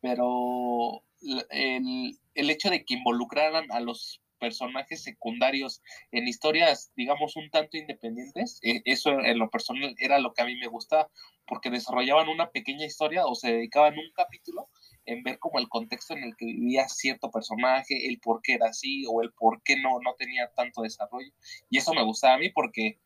[0.00, 1.04] Pero
[1.50, 7.76] el, el hecho de que involucraran a los personajes secundarios en historias, digamos, un tanto
[7.76, 11.08] independientes, e, eso en lo personal era lo que a mí me gustaba,
[11.46, 14.68] porque desarrollaban una pequeña historia o se dedicaban un capítulo
[15.04, 18.70] en ver como el contexto en el que vivía cierto personaje, el por qué era
[18.70, 21.30] así o el por qué no, no tenía tanto desarrollo.
[21.70, 22.98] Y eso me gustaba a mí porque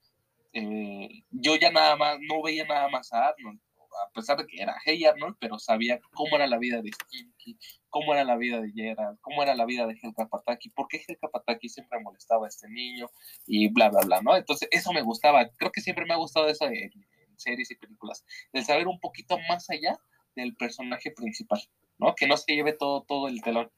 [0.53, 3.61] eh, yo ya nada más, no veía nada más a Arnold,
[4.05, 7.59] a pesar de que era Hey Arnold, pero sabía cómo era la vida de Stinky,
[7.89, 11.03] cómo era la vida de Gerald, cómo era la vida de Helga Pataki, por qué
[11.07, 13.11] Helga Pataki siempre molestaba a este niño
[13.47, 14.37] y bla, bla, bla, ¿no?
[14.37, 15.49] Entonces, eso me gustaba.
[15.57, 16.91] Creo que siempre me ha gustado eso en,
[17.37, 19.99] series y películas, el saber un poquito más allá
[20.37, 21.61] del personaje principal,
[21.99, 22.15] ¿no?
[22.15, 23.71] Que no se lleve todo, todo el telón.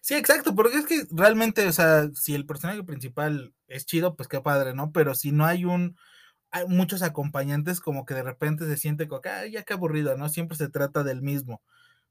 [0.00, 4.28] Sí, exacto, porque es que realmente, o sea, si el personaje principal es chido, pues
[4.28, 4.92] qué padre, ¿no?
[4.92, 5.96] Pero si no hay un,
[6.50, 10.16] hay muchos acompañantes como que de repente se siente como que, ay, ya qué aburrido,
[10.16, 10.28] ¿no?
[10.28, 11.62] Siempre se trata del mismo.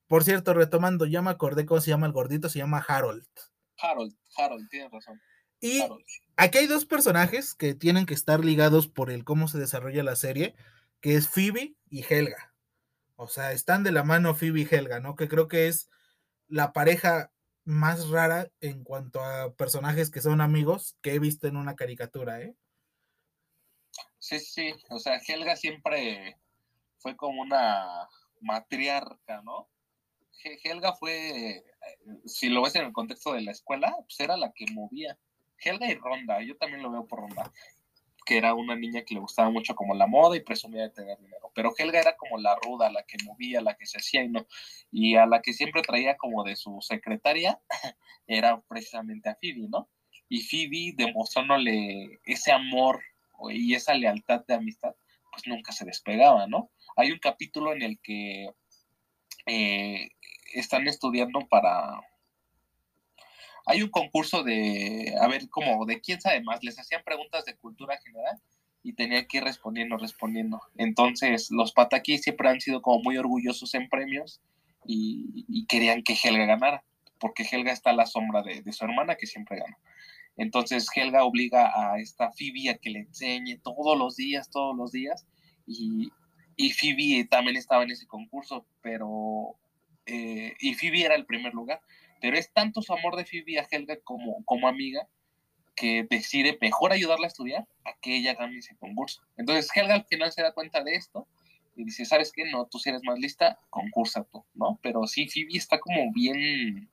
[0.07, 3.25] Por cierto, retomando, ya me acordé cómo se llama el gordito, se llama Harold.
[3.77, 5.21] Harold, Harold, tienes razón.
[5.61, 5.81] Y
[6.35, 10.17] aquí hay dos personajes que tienen que estar ligados por el cómo se desarrolla la
[10.17, 10.55] serie,
[10.99, 12.53] que es Phoebe y Helga.
[13.15, 15.15] O sea, están de la mano Phoebe y Helga, ¿no?
[15.15, 15.89] Que creo que es
[16.49, 17.31] la pareja
[17.65, 22.41] más rara en cuanto a personajes que son amigos que he visto en una caricatura,
[22.41, 22.55] ¿eh?
[24.19, 26.39] Sí, sí, o sea, Helga siempre
[26.97, 28.07] fue como una
[28.41, 29.69] matriarca, ¿no?
[30.63, 31.63] Helga fue, eh,
[32.25, 35.17] si lo ves en el contexto de la escuela, pues era la que movía.
[35.57, 37.51] Helga y Ronda, yo también lo veo por Ronda
[38.25, 41.17] que era una niña que le gustaba mucho como la moda y presumía de tener
[41.19, 41.51] dinero.
[41.53, 44.45] Pero Helga era como la ruda, la que movía, la que se hacía y no.
[44.91, 47.59] Y a la que siempre traía como de su secretaria
[48.27, 49.89] era precisamente a Phoebe, ¿no?
[50.29, 53.01] Y Phoebe demostrándole ese amor
[53.51, 54.95] y esa lealtad de amistad,
[55.31, 56.71] pues nunca se despegaba, ¿no?
[56.95, 58.49] Hay un capítulo en el que
[59.45, 60.09] eh,
[60.53, 61.99] están estudiando para
[63.65, 67.55] hay un concurso de, a ver, como de quién sabe más, les hacían preguntas de
[67.55, 68.39] cultura general
[68.83, 70.61] y tenían que ir respondiendo, respondiendo.
[70.75, 74.41] Entonces, los Pataki siempre han sido como muy orgullosos en premios
[74.85, 76.83] y, querían que Helga ganara,
[77.19, 79.77] porque Helga está a la sombra de, su hermana que siempre gana.
[80.35, 84.91] Entonces, Helga obliga a esta Phoebe a que le enseñe todos los días, todos los
[84.91, 85.25] días,
[85.65, 86.11] y,
[86.57, 89.55] y también estaba en ese concurso, pero
[90.05, 91.81] eh, y Phoebe era el primer lugar,
[92.23, 95.09] pero es tanto su amor de Phoebe a Helga como, como amiga
[95.75, 99.21] que decide mejor ayudarla a estudiar a que ella gane ese concurso.
[99.35, 101.27] Entonces Helga al final se da cuenta de esto
[101.75, 102.49] y dice, ¿sabes qué?
[102.49, 104.79] No, tú si eres más lista, concursa tú, ¿no?
[104.81, 106.89] Pero sí, Phoebe está como bien,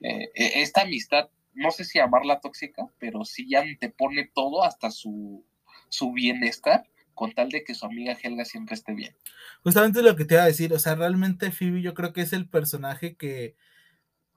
[0.00, 4.62] eh, e, esta amistad, no sé si llamarla tóxica, pero sí ya te pone todo
[4.62, 5.44] hasta su,
[5.88, 9.16] su bienestar con tal de que su amiga Helga siempre esté bien.
[9.64, 12.32] Justamente lo que te iba a decir, o sea, realmente Phoebe yo creo que es
[12.32, 13.56] el personaje que,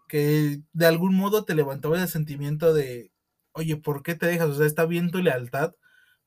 [0.08, 3.12] que de algún modo te levantaba ese sentimiento de,
[3.54, 4.50] oye, ¿por qué te dejas?
[4.50, 5.74] O sea, está bien tu lealtad,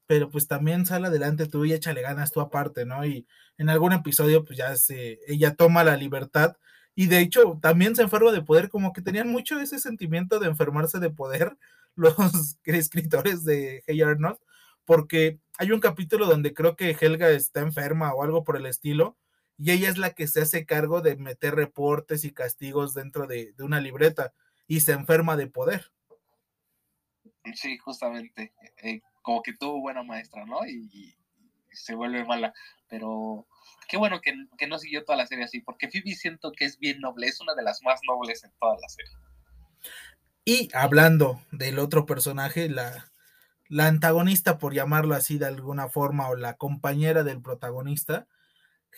[0.07, 3.05] pero pues también sale adelante tú y échale ganas tú aparte, ¿no?
[3.07, 3.27] Y
[3.59, 6.57] en algún episodio pues ya se, ella toma la libertad
[6.95, 10.49] y de hecho también se enferma de poder, como que tenían mucho ese sentimiento de
[10.49, 11.57] enfermarse de poder
[11.95, 12.15] los
[12.65, 14.39] escritores de Hey Arnold,
[14.85, 19.17] porque hay un capítulo donde creo que Helga está enferma o algo por el estilo,
[19.59, 23.53] y ella es la que se hace cargo de meter reportes y castigos dentro de,
[23.59, 24.33] una libreta,
[24.69, 25.91] y se enferma de poder.
[27.55, 30.67] Sí, justamente, eh, como que tuvo buena maestra, ¿no?
[30.67, 31.15] Y,
[31.71, 32.53] se vuelve mala,
[32.89, 33.47] pero
[33.89, 36.79] qué bueno que, que, no siguió toda la serie así, porque Phoebe siento que es
[36.79, 39.13] bien noble, es una de las más nobles en toda la serie.
[40.45, 43.13] Y hablando del otro personaje, la,
[43.69, 48.27] la antagonista, por llamarlo así de alguna forma, o la compañera del protagonista,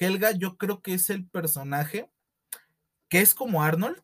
[0.01, 2.11] Helga, yo creo que es el personaje
[3.09, 4.03] que es como Arnold,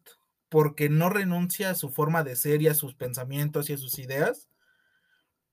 [0.48, 3.98] porque no renuncia a su forma de ser y a sus pensamientos y a sus
[3.98, 4.48] ideas,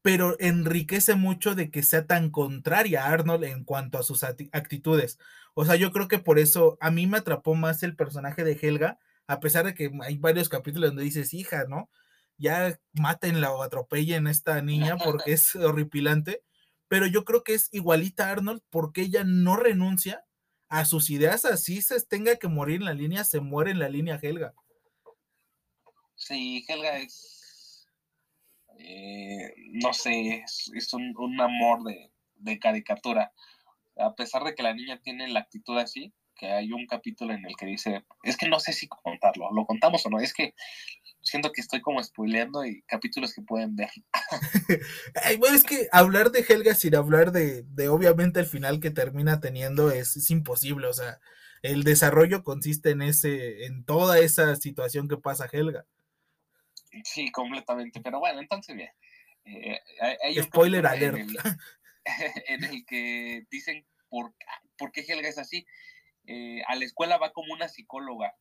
[0.01, 5.17] pero enriquece mucho de que sea tan contraria a Arnold en cuanto a sus actitudes.
[5.55, 8.59] O sea, yo creo que por eso a mí me atrapó más el personaje de
[8.61, 11.89] Helga, a pesar de que hay varios capítulos donde dices, hija, ¿no?
[12.37, 16.43] ya mátenla o atropellen a esta niña porque es horripilante,
[16.87, 20.23] pero yo creo que es igualita a Arnold porque ella no renuncia
[20.73, 23.89] a sus ideas, así se tenga que morir en la línea, se muere en la
[23.89, 24.55] línea Helga.
[26.15, 27.87] Sí, Helga es,
[28.79, 33.31] eh, no sé, es, un, amor de, de caricatura.
[33.97, 37.45] A pesar de que la niña tiene la actitud así, que hay un capítulo en
[37.45, 40.55] el que dice, es que no sé si contarlo, lo contamos o no, es que
[41.23, 43.89] siento que estoy como spoileando y capítulos que pueden ver.
[45.39, 49.39] bueno, es que hablar de Helga sin hablar de, de obviamente el final que termina
[49.39, 51.19] teniendo es, es, imposible, o sea,
[51.61, 55.85] el desarrollo consiste en ese, en toda esa situación que pasa Helga.
[57.05, 58.91] Sí, completamente, pero bueno, entonces bien.
[59.45, 59.79] Eh,
[60.21, 61.27] hay Spoiler alert.
[62.49, 64.33] En el, que dicen por,
[64.77, 65.65] por qué Helga es así.
[66.25, 68.35] Eh, a la escuela va como una psicóloga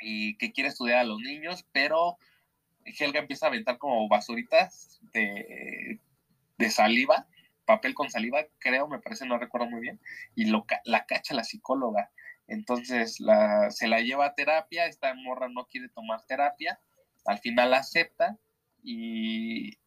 [0.00, 2.18] y que quiere estudiar a los niños, pero
[2.84, 6.00] Helga empieza a aventar como basuritas de,
[6.70, 7.26] saliva,
[7.64, 10.00] papel con saliva, creo, me parece, no recuerdo muy bien,
[10.34, 12.10] y lo, la cacha la psicóloga.
[12.46, 16.80] Entonces la, se la lleva a terapia, esta morra no quiere tomar terapia,
[17.24, 18.38] al final acepta
[18.82, 19.78] y,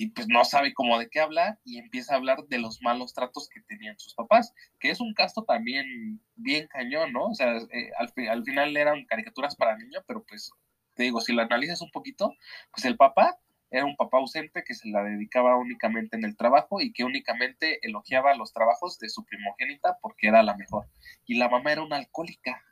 [0.00, 3.12] y pues no sabe cómo de qué hablar y empieza a hablar de los malos
[3.12, 7.26] tratos que tenían sus papás, que es un caso también bien cañón, ¿no?
[7.26, 10.52] O sea, eh, al, al, final eran caricaturas para niños, pero pues
[10.94, 12.32] te digo, si lo analizas un poquito,
[12.72, 13.38] pues el papá
[13.70, 17.86] era un papá ausente que se la dedicaba únicamente en el trabajo y que únicamente
[17.86, 20.86] elogiaba los trabajos de su primogénita porque era la mejor.
[21.26, 22.64] Y la mamá era una alcohólica,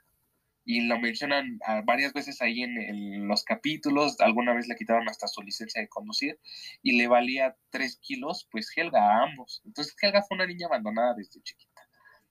[0.68, 5.26] y lo mencionan ah, varias veces ahí en, los capítulos, alguna vez le quitaron hasta
[5.26, 6.38] su licencia de conducir
[6.82, 9.62] y le valía tres kilos, pues Helga a ambos.
[9.64, 11.88] Entonces Helga fue una niña abandonada desde chiquita.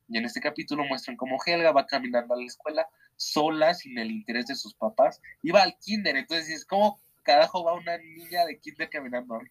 [0.07, 4.11] Y en este capítulo muestran cómo Helga va caminando a la escuela sola, sin el
[4.11, 5.19] interés de sus papás.
[5.41, 9.41] Iba al kinder, entonces es como carajo va una niña de kinder caminando.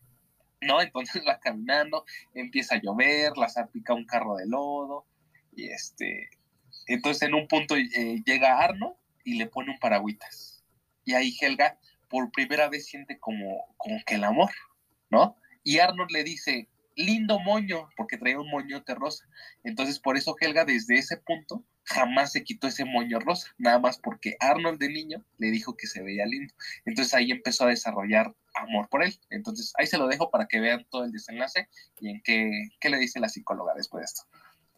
[0.60, 0.80] ¿No?
[0.80, 5.06] Entonces va caminando, empieza a llover, la salpica un carro de lodo,
[5.56, 6.30] y este,
[6.86, 10.64] entonces en un punto eh, llega Arno y le pone un paragüitas.
[11.04, 14.50] Y ahí Helga por primera vez siente como, como que el amor,
[15.10, 15.36] ¿no?
[15.62, 19.26] Y Arnold le dice, lindo moño, porque traía un moñote rosa.
[19.64, 23.98] Entonces por eso Helga desde ese punto jamás se quitó ese moño rosa, nada más
[23.98, 26.52] porque Arnold de niño le dijo que se veía lindo.
[26.84, 29.18] Entonces ahí empezó a desarrollar amor por él.
[29.30, 31.68] Entonces ahí se lo dejo para que vean todo el desenlace
[32.00, 34.22] y en qué, qué le dice la psicóloga después de esto.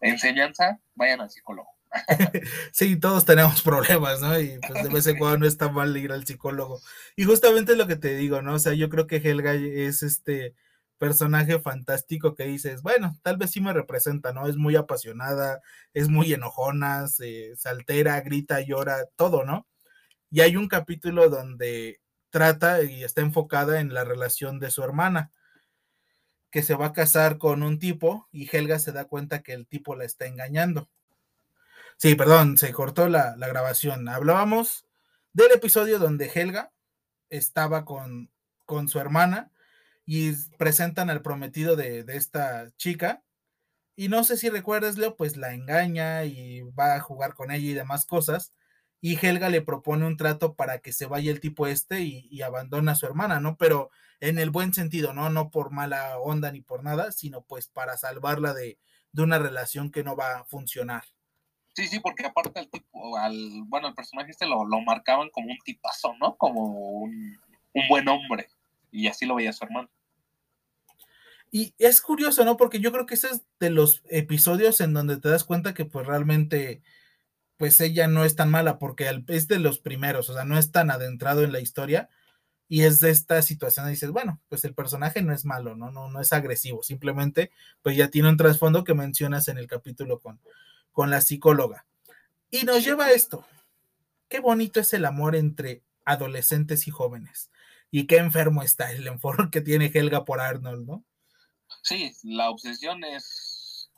[0.01, 1.78] Enseñanza, vayan al psicólogo.
[2.73, 4.39] sí, todos tenemos problemas, ¿no?
[4.39, 6.81] Y pues de vez en cuando no está mal ir al psicólogo.
[7.17, 8.55] Y justamente lo que te digo, ¿no?
[8.55, 10.55] O sea, yo creo que Helga es este
[10.99, 14.49] personaje fantástico que dices, bueno, tal vez sí me representa, ¿no?
[14.49, 15.61] Es muy apasionada,
[15.95, 19.67] es muy enojona, se, altera, grita, llora, todo, ¿no?
[20.31, 25.33] Y hay un capítulo donde trata y está enfocada en la relación de su hermana.
[26.51, 29.67] que se va a casar con un tipo y Helga se da cuenta que el
[29.67, 30.89] tipo la está engañando.
[32.01, 34.09] Sí, perdón, se cortó la, la grabación.
[34.09, 34.87] Hablábamos
[35.33, 36.73] del episodio donde Helga
[37.31, 38.31] estaba con,
[38.67, 39.51] con su hermana
[40.07, 43.25] y presentan al prometido de, de, esta chica.
[43.97, 47.71] Y no sé si recuerdas, Leo, pues la engaña y va a jugar con ella
[47.71, 48.55] y demás cosas.
[49.01, 52.43] Y Helga le propone un trato para que se vaya el tipo este y, y
[52.43, 53.57] abandona a su hermana, ¿no?
[53.59, 55.31] Pero en el buen sentido, ¿no?
[55.31, 58.79] No por mala onda ni por nada, sino pues para salvarla de,
[59.13, 61.05] de una relación que no va a funcionar.
[61.79, 65.53] Sí, sí, porque aparte el tipo, al, bueno, el personaje este lo, lo marcaban como
[65.53, 66.37] un tipazo, ¿no?
[66.37, 67.39] Como un,
[67.73, 68.49] un, buen hombre.
[68.91, 69.89] Y así lo veía su hermano.
[71.53, 72.57] Y es curioso, ¿no?
[72.57, 75.85] Porque yo creo que ese es de los episodios en donde te das cuenta que
[75.85, 76.83] pues realmente,
[77.59, 80.73] pues ella no es tan mala, porque es de los primeros, o sea, no es
[80.73, 82.11] tan adentrado en la historia.
[82.67, 85.93] Y es de esta situación, dices, bueno, pues el personaje no es malo, ¿no?
[85.93, 90.19] No, no es agresivo, simplemente pues ya tiene un trasfondo que mencionas en el capítulo
[90.19, 90.41] con,
[90.99, 91.87] con la psicóloga.
[92.51, 93.47] Y nos lleva a esto.
[94.29, 97.53] Qué bonito es el amor entre adolescentes y jóvenes.
[97.93, 101.05] Y qué enfermo está el enfoque que tiene Helga por Arnold, ¿no?
[101.85, 103.93] Sí, la obsesión es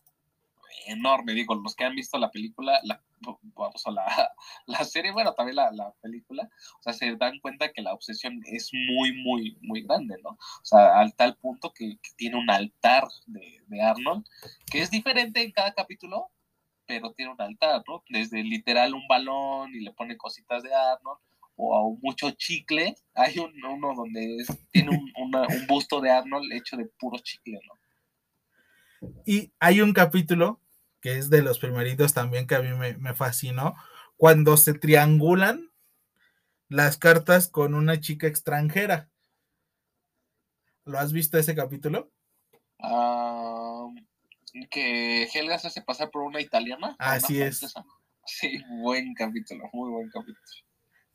[0.89, 1.33] enorme.
[1.33, 3.03] Digo, los que han visto la película, la,
[3.55, 4.05] vamos a la,
[4.67, 8.43] la serie, bueno, también la, la, película, o sea, se dan cuenta que la obsesión
[8.45, 10.33] es muy, muy, muy grande, ¿no?
[10.33, 14.27] O sea, al tal punto que, que tiene un altar de, de Arnold,
[14.71, 16.31] que es diferente en cada capítulo,
[16.91, 18.03] pero tiene un altar, ¿no?
[18.09, 21.21] Desde literal un balón y le pone cositas de Arnold,
[21.55, 22.97] o mucho chicle.
[23.15, 27.17] Hay un, uno donde es, tiene un, una, un, busto de Arnold hecho de puro
[27.19, 29.11] chicle, ¿no?
[29.25, 30.61] Y hay un capítulo
[31.01, 33.75] que es de los primeritos también que a mí me, me fascinó,
[34.19, 35.71] cuando se triangulan
[36.69, 39.09] las cartas con una chica extranjera.
[40.85, 42.11] ¿Lo has visto ese capítulo?
[42.79, 43.70] Uh,
[44.71, 46.97] que Helga se hace pasar por una italiana.
[46.99, 47.75] Así una es.
[48.27, 50.39] Sí, buen capítulo, muy buen capítulo.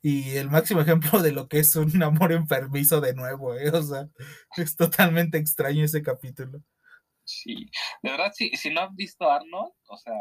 [0.02, 3.70] Y el máximo ejemplo de lo que es un amor enfermizo de nuevo, ¿eh?
[3.70, 4.08] O sea,
[4.56, 6.62] es totalmente extraño ese capítulo.
[7.24, 7.70] Sí,
[8.02, 10.14] de verdad, sí, si no has visto Arnold, o sea,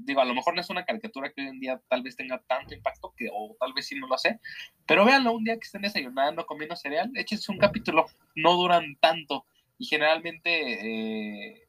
[0.00, 2.40] digo, a lo mejor no es una caricatura que hoy en día tal vez tenga
[2.46, 4.38] tanto impacto, que, o tal vez sí no lo sé,
[4.86, 8.06] pero véanlo un día que estén desayunando, comiendo cereal, échense un capítulo,
[8.36, 9.46] no duran tanto,
[9.78, 11.54] y generalmente...
[11.54, 11.67] Eh,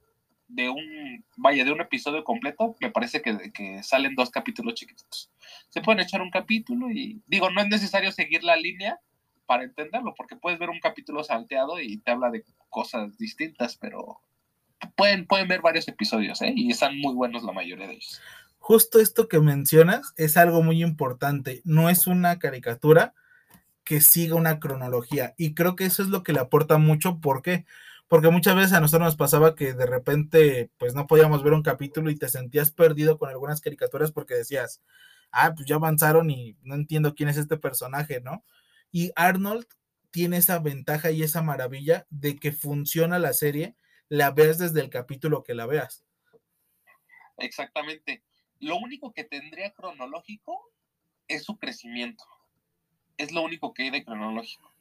[0.50, 5.32] de un, vaya, de un episodio completo, me parece que, que, salen dos capítulos chiquitos.
[5.70, 9.00] Se pueden echar un capítulo y digo, no es necesario seguir la línea
[9.46, 14.22] para entenderlo, porque puedes ver un capítulo salteado y te habla de cosas distintas, pero
[14.96, 16.54] pueden, pueden ver varios episodios, ¿eh?
[16.56, 18.22] Y están muy buenos la mayoría de ellos.
[18.58, 23.14] Justo esto que mencionas es algo muy importante, no es una caricatura
[23.84, 27.42] que siga una cronología y creo que eso es lo que le aporta mucho, ¿por
[27.42, 27.60] qué?
[27.60, 27.66] porque
[28.32, 32.10] muchas veces a nosotros nos pasaba que de repente pues no podíamos ver un capítulo
[32.10, 34.82] y te sentías perdido con algunas caricaturas porque decías,
[35.32, 38.44] ah, pues ya avanzaron y no entiendo quién es este personaje, ¿no?
[38.92, 39.68] Y Arnold
[40.12, 43.76] tiene esa ventaja y esa maravilla de que funciona la serie,
[44.08, 46.04] la veas desde el capítulo que la veas.
[47.38, 48.24] Exactamente.
[48.60, 50.60] Lo único que tendría cronológico
[51.28, 52.24] es su crecimiento.
[53.18, 54.74] Es lo único que hay de cronológico.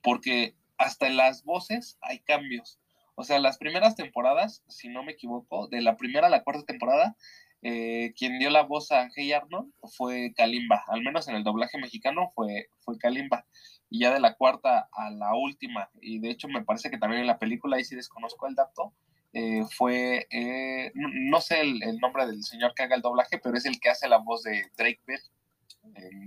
[0.00, 2.78] Porque hasta en las voces hay cambios.
[3.14, 6.64] O sea, las primeras temporadas, si no me equivoco, de la primera a la cuarta
[6.64, 7.16] temporada,
[7.62, 11.78] eh, quien dio la voz a Hey Arnold fue Kalimba, al menos en el doblaje
[11.78, 13.44] mexicano fue, fue Kalimba.
[13.90, 17.22] Y ya de la cuarta a la última, y de hecho me parece que también
[17.22, 18.94] en la película, ahí sí desconozco el dato,
[19.32, 23.56] eh, fue, eh, no, sé el, el, nombre del señor que haga el doblaje, pero
[23.56, 25.20] es el que hace la voz de Drake Bell,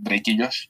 [0.01, 0.67] Drake y Josh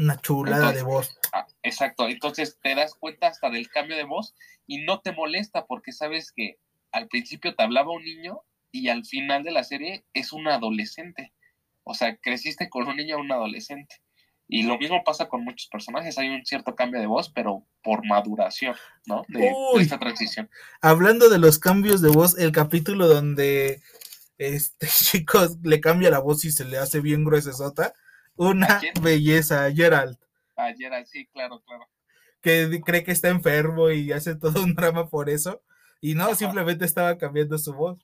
[0.00, 1.18] una chulada Entonces, de voz.
[1.32, 4.34] Ah, exacto, entonces te das cuenta hasta del cambio de voz
[4.66, 6.58] y no te molesta porque sabes que
[6.92, 11.32] al principio te hablaba un niño y al final de la serie es un adolescente.
[11.84, 13.96] O sea, creciste con un niño a un adolescente.
[14.52, 18.04] Y lo mismo pasa con muchos personajes, hay un cierto cambio de voz, pero por
[18.04, 18.74] maduración,
[19.06, 19.22] ¿no?
[19.28, 20.50] De, de esta transición.
[20.80, 23.80] Hablando de los cambios de voz, el capítulo donde
[24.38, 27.94] este chico le cambia la voz y se le hace bien gruesa sota
[28.40, 30.16] una belleza, Gerald.
[30.56, 31.86] Ah, Gerald, sí, claro, claro.
[32.40, 35.62] Que cree que está enfermo y hace todo un drama por eso.
[36.00, 37.98] Y no, simplemente estaba cambiando su voz.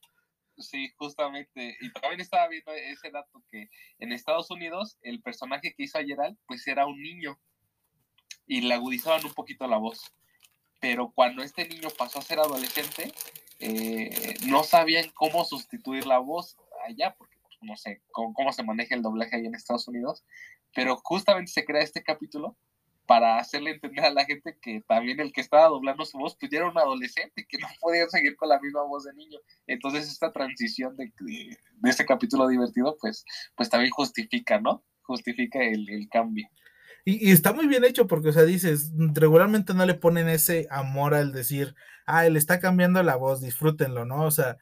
[0.58, 1.78] Sí, justamente.
[1.80, 6.04] Y también estaba viendo ese dato que en Estados Unidos el personaje que hizo a
[6.04, 7.38] Gerald, pues era un niño.
[8.46, 10.12] Y le agudizaban un poquito la voz.
[10.80, 13.10] Pero cuando este niño pasó a ser adolescente,
[13.58, 19.02] eh, no sabían cómo sustituir la voz allá, porque no sé cómo, se maneja el
[19.02, 20.24] doblaje ahí en Estados Unidos,
[20.74, 22.56] pero justamente se crea este capítulo
[23.06, 26.50] para hacerle entender a la gente que también el que estaba doblando su voz, pues
[26.50, 29.38] ya era un adolescente, que no podía seguir con la misma voz de niño.
[29.66, 31.56] Entonces esta transición de, de,
[31.90, 33.24] este capítulo divertido, pues,
[33.56, 34.84] pues también justifica, ¿no?
[35.02, 36.48] Justifica el, el cambio.
[37.04, 40.66] Y, y, está muy bien hecho porque, o sea, dices, regularmente no le ponen ese
[40.70, 41.76] amor al decir,
[42.06, 44.24] ah, él está cambiando la voz, disfrútenlo, ¿no?
[44.24, 44.58] O sea,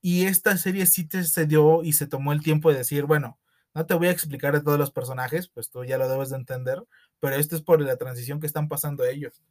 [0.00, 3.38] y esta serie sí te se dio y se tomó el tiempo de decir, bueno,
[3.74, 6.36] no te voy a explicar de todos los personajes, pues tú ya lo debes de
[6.36, 6.82] entender,
[7.20, 9.42] pero esto es por la transición que están pasando ellos.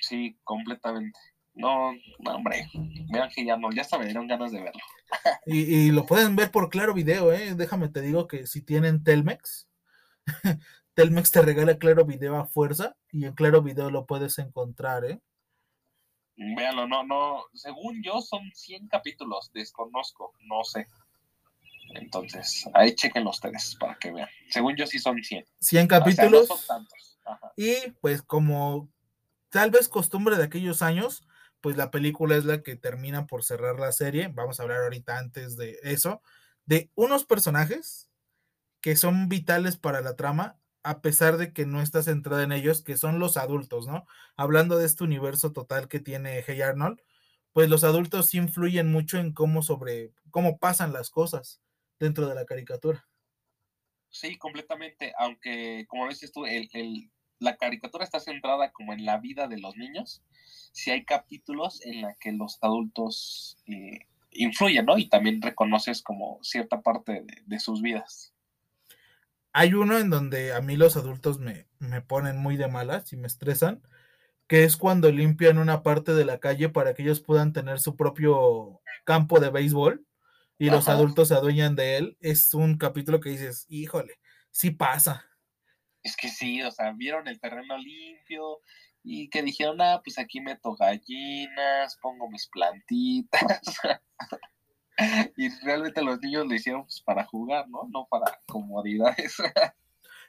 [0.00, 1.18] Sí, completamente.
[1.54, 2.68] No, no hombre,
[3.12, 4.80] vean que ya no, ya hasta me dieron ganas de verlo.
[5.46, 7.54] y, y, lo pueden ver por Claro Video, ¿eh?
[7.54, 9.68] Déjame te digo que si tienen Telmex,
[10.94, 15.20] Telmex te regala Claro Video a fuerza y en Claro Video lo puedes encontrar, ¿eh?
[16.36, 20.88] Véanlo, no, no, según yo son 100 capítulos, desconozco, no sé.
[21.94, 24.28] Entonces, ahí chequen ustedes para que vean.
[24.48, 25.44] Según yo sí son 100.
[25.60, 26.50] 100 capítulos.
[26.50, 27.18] O sea, no son tantos.
[27.24, 27.52] Ajá.
[27.56, 28.88] Y pues como
[29.50, 31.26] tal vez costumbre de aquellos años,
[31.60, 34.28] pues la película es la que termina por cerrar la serie.
[34.28, 36.22] Vamos a hablar ahorita antes de eso,
[36.64, 38.10] de unos personajes
[38.80, 42.82] que son vitales para la trama a pesar de que no está centrada en ellos,
[42.82, 44.06] que son los adultos, ¿no?
[44.36, 47.00] Hablando de este universo total que tiene Hey Arnold,
[47.52, 51.62] pues los adultos sí influyen mucho en cómo sobre, cómo pasan las cosas
[52.00, 53.08] dentro de la caricatura.
[54.08, 59.18] Sí, completamente, aunque como dices tú, el, el, la caricatura está centrada como en la
[59.18, 60.22] vida de los niños,
[60.72, 64.00] sí hay capítulos en la que los adultos eh,
[64.32, 64.98] influyen, ¿no?
[64.98, 68.31] Y también reconoces como cierta parte de, de sus vidas
[69.52, 73.16] hay uno en donde a mí los adultos me, me, ponen muy de malas y
[73.16, 73.82] me estresan,
[74.46, 77.96] que es cuando limpian una parte de la calle para que ellos puedan tener su
[77.96, 80.06] propio campo de béisbol
[80.58, 80.76] y Ajá.
[80.76, 82.16] los adultos se adueñan de él.
[82.20, 84.18] Es un capítulo que dices, híjole,
[84.50, 85.26] sí pasa.
[86.02, 88.60] Es que sí, o sea, vieron el terreno limpio
[89.04, 93.60] y que dijeron, ah, pues aquí meto gallinas, pongo mis plantitas.
[95.36, 97.88] y realmente los niños lo hicieron pues, para jugar, ¿no?
[97.90, 99.36] No para comodidades.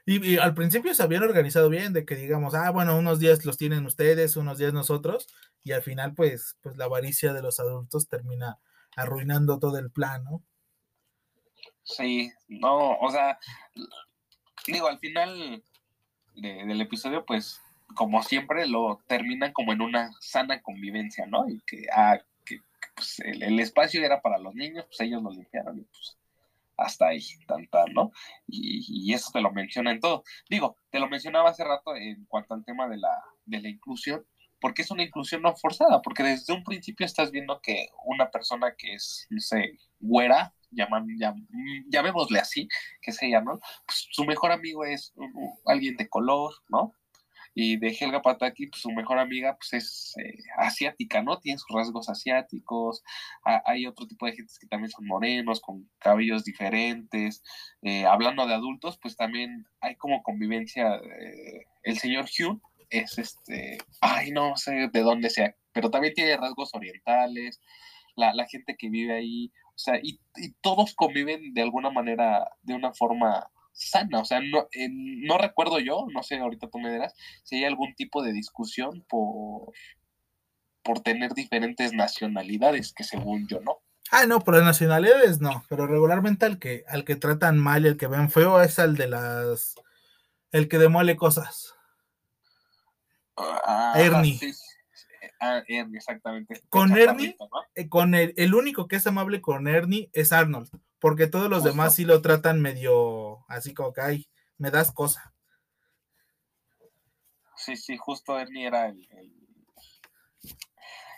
[0.05, 3.45] Y, y, al principio se habían organizado bien, de que digamos, ah, bueno, unos días
[3.45, 5.27] los tienen ustedes, unos días nosotros,
[5.63, 8.59] y al final, pues, pues la avaricia de los adultos termina
[8.97, 10.43] arruinando todo el plan, ¿no?
[11.83, 13.39] Sí, no, o sea,
[14.67, 15.63] digo, al final
[16.35, 17.61] de, del episodio, pues,
[17.95, 21.47] como siempre, lo terminan como en una sana convivencia, ¿no?
[21.47, 22.19] Y que, ah,
[22.95, 26.17] pues el, espacio era para los niños, pues ellos lo limpiaron y pues
[26.77, 28.11] hasta ahí, tan, ¿no?
[28.47, 30.23] Y, eso te lo menciona en todo.
[30.49, 34.25] Digo, te lo mencionaba hace rato en cuanto al tema de la, de la inclusión,
[34.59, 38.73] porque es una inclusión no forzada, porque desde un principio estás viendo que una persona
[38.77, 41.47] que es, no sé, güera, llaman, llam,
[41.89, 42.67] llamémosle así,
[43.01, 46.93] que se llama, pues su mejor amigo es uh, uh, alguien de color, ¿no?
[47.55, 51.39] Y de Helga Pataki, pues su mejor amiga, pues es eh, asiática, ¿no?
[51.39, 53.03] Tiene sus rasgos asiáticos.
[53.43, 57.43] Hay otro tipo de gente que también son morenos, con cabellos diferentes.
[57.83, 60.95] Eh, hablando de adultos, pues también hay como convivencia.
[60.95, 66.37] Eh, el señor Hugh es este, ay, no sé de dónde sea, pero también tiene
[66.37, 67.61] rasgos orientales.
[68.15, 70.19] La, la gente que vive ahí, o sea, y
[70.61, 74.19] todos conviven de alguna manera, de una forma sana.
[74.19, 77.13] O sea, no, eh, no recuerdo yo, no sé, ahorita tú me dirás,
[77.43, 79.73] si hay algún tipo de discusión por,
[80.83, 83.79] por tener diferentes nacionalidades, que según yo no.
[84.11, 87.87] Ah, no, por las nacionalidades no, pero regularmente al que, al que tratan mal y
[87.87, 89.75] el que ven feo es al de las.
[90.51, 91.73] el que demuele cosas.
[93.35, 94.37] Ah, Ernie.
[94.37, 94.53] Sí.
[95.39, 96.61] Ah, Ernie, exactamente.
[96.69, 97.47] Con Ernie, ¿no?
[97.73, 100.69] eh, con el, el único que es amable con Ernie es Arnold
[101.03, 104.25] porque todos los demás sí lo tratan medio así como que, ay,
[104.57, 105.33] me das cosa.
[107.57, 109.05] Sí, sí, justo Ernie era el...
[109.11, 109.33] el...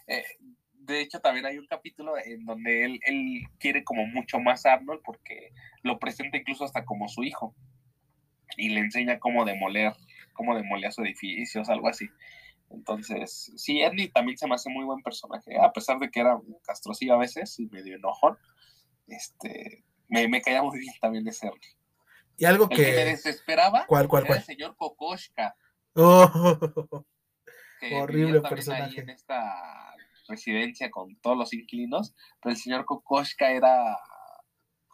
[0.08, 0.26] Eh,
[0.72, 4.74] de hecho, también hay un capítulo en donde él, él, quiere como mucho más a
[4.74, 5.52] Arnold porque
[5.84, 7.56] lo presenta incluso hasta como su hijo
[8.58, 9.94] y le enseña cómo demoler,
[10.34, 12.10] cómo demoler su edificio, algo así.
[12.72, 16.40] Entonces, sí, Ernie también se me hace muy buen personaje, a pesar de que era
[16.64, 18.36] castrosillo a veces y medio enojón
[19.08, 21.76] este, me, me caía muy bien también ese Ernie.
[22.38, 22.84] Y algo el que...
[22.84, 24.40] que me desesperaba ¿Cuál, cuál, era cuál?
[24.40, 25.56] el señor Kokoshka.
[25.98, 27.06] Oh,
[27.80, 28.84] que horrible personaje.
[28.84, 29.96] Ahí en esta
[30.28, 33.98] residencia con todos los inquilinos, pero el señor Kokoshka era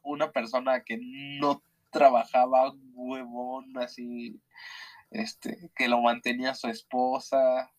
[0.03, 0.99] una persona que
[1.39, 4.39] no trabajaba huevón así,
[5.09, 7.71] este, que lo mantenía su esposa,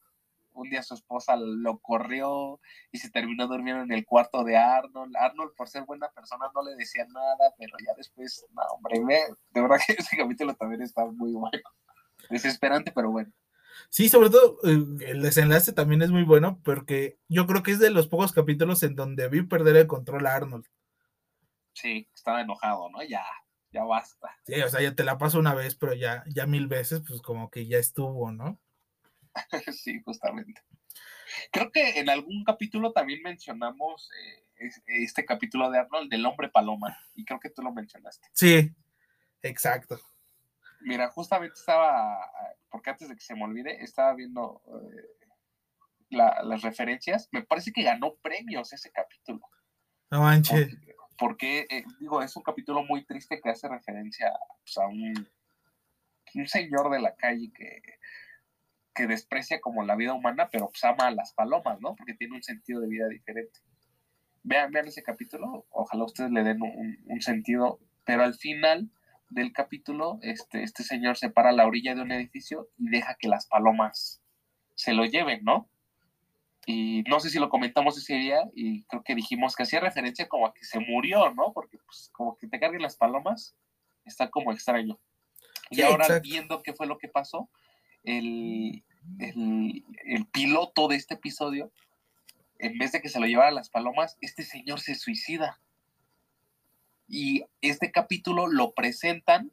[0.55, 5.17] un día su esposa lo corrió y se terminó durmiendo en el cuarto de Arnold.
[5.17, 9.01] Arnold, por ser buena persona, no le decía nada, pero ya después, no, hombre,
[9.51, 11.63] de verdad que ese capítulo también está muy bueno.
[12.31, 13.33] desesperante, pero bueno.
[13.89, 17.79] Sí, sobre todo eh, el desenlace también es muy bueno porque yo creo que es
[17.79, 20.67] de los pocos capítulos en donde vi perder el control a Arnold.
[21.75, 23.03] Sí, estaba enojado, ¿no?
[23.03, 23.25] Ya,
[23.71, 24.37] ya basta.
[24.45, 27.23] Sí, o sea, ya te la paso una vez, pero ya, ya mil veces, pues
[27.23, 28.61] como que ya estuvo, ¿no?
[29.73, 30.63] sí, justamente.
[31.51, 36.99] Creo que en algún capítulo también mencionamos eh, este capítulo de Arnold del hombre paloma,
[37.15, 38.29] y creo que tú lo mencionaste.
[38.33, 38.71] Sí,
[39.43, 39.99] exacto.
[40.81, 42.19] Mira, justamente estaba,
[42.71, 45.27] porque antes de que se me olvide, estaba viendo eh,
[46.13, 47.29] las referencias.
[47.33, 49.41] Me parece que ganó premios ese capítulo.
[50.11, 50.69] No manches.
[51.17, 54.33] Porque, eh, digo, es un capítulo muy triste que hace referencia
[54.65, 55.29] pues, a un,
[56.35, 57.81] un, señor de la calle que,
[58.95, 61.95] que desprecia como la vida humana, pero pues ama a las palomas, ¿no?
[61.95, 63.61] Porque tiene un sentido de vida diferente.
[64.43, 68.91] Vean, vean ese capítulo, ojalá ustedes le den un, un sentido, pero al final
[69.31, 73.17] del capítulo, este, este señor se para a la orilla de un edificio y deja
[73.19, 74.23] que las palomas
[74.75, 75.69] se lo lleven, ¿no?
[76.67, 80.29] Y no sé si lo comentamos ese día y creo que dijimos que hacía referencia
[80.29, 81.53] como a que se murió, ¿no?
[81.53, 83.57] Porque pues como que te carguen las palomas
[84.05, 84.99] está como extraño.
[85.71, 87.49] Y ahora viendo qué fue lo que pasó,
[88.05, 88.85] el,
[89.19, 91.73] el, piloto de este episodio,
[92.59, 95.61] en vez de que se lo llevara a las palomas, este señor se suicida.
[97.09, 99.53] Y este capítulo lo presentan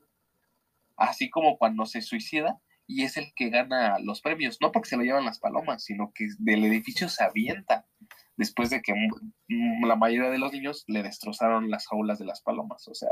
[0.95, 4.97] así como cuando se suicida y es el que gana los premios, no porque se
[4.97, 7.86] lo llevan las palomas, sino que del edificio se avienta
[8.36, 8.93] después de que
[9.86, 13.10] la mayoría de los niños le destrozaron las jaulas de las palomas, o sea,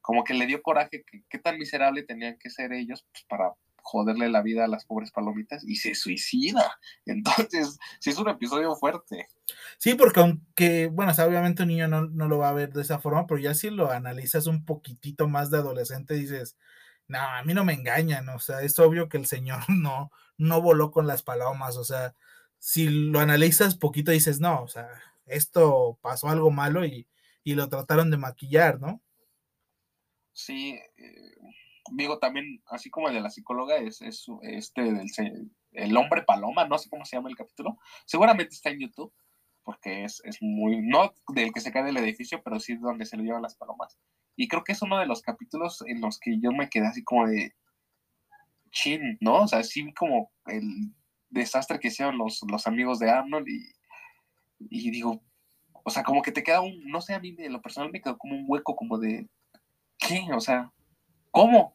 [0.00, 3.52] como que le dio coraje que qué tan miserable tenían que ser ellos pues, para
[3.82, 6.78] joderle la vida a las pobres palomitas y se suicida.
[7.06, 9.28] Entonces, sí es un episodio fuerte.
[9.78, 13.26] Sí, porque aunque, bueno, obviamente un niño no, lo va a ver de esa forma,
[13.26, 16.56] pero ya si lo analizas un poquitito más de adolescente, dices,
[17.08, 20.62] no, a mí no me engañan, o sea, es obvio que el señor no, no
[20.62, 22.14] voló con las palomas, o sea,
[22.58, 24.88] si lo analizas poquito, dices, no, o sea,
[25.26, 27.08] esto pasó algo malo y,
[27.44, 29.02] y lo trataron de maquillar, ¿no?
[30.32, 31.34] Sí, eh,
[31.90, 36.66] digo también, así como el de la psicóloga, es, es este del el hombre paloma,
[36.66, 39.12] no sé cómo se llama el capítulo, seguramente está en YouTube,
[39.62, 43.16] porque es, es muy, no del que se cae del edificio, pero sí donde se
[43.16, 43.98] lo llevan las palomas.
[44.36, 47.02] Y creo que es uno de los capítulos en los que yo me quedé así
[47.04, 47.54] como de
[48.70, 49.42] chin, ¿no?
[49.42, 50.92] O sea, sí como el
[51.30, 53.72] desastre que hicieron los, los amigos de Arnold y,
[54.58, 55.22] y digo,
[55.84, 58.00] o sea, como que te queda un, no sé, a mí de lo personal me
[58.00, 59.28] quedó como un hueco como de,
[59.98, 60.26] ¿qué?
[60.34, 60.72] O sea,
[61.32, 61.74] ¿Cómo?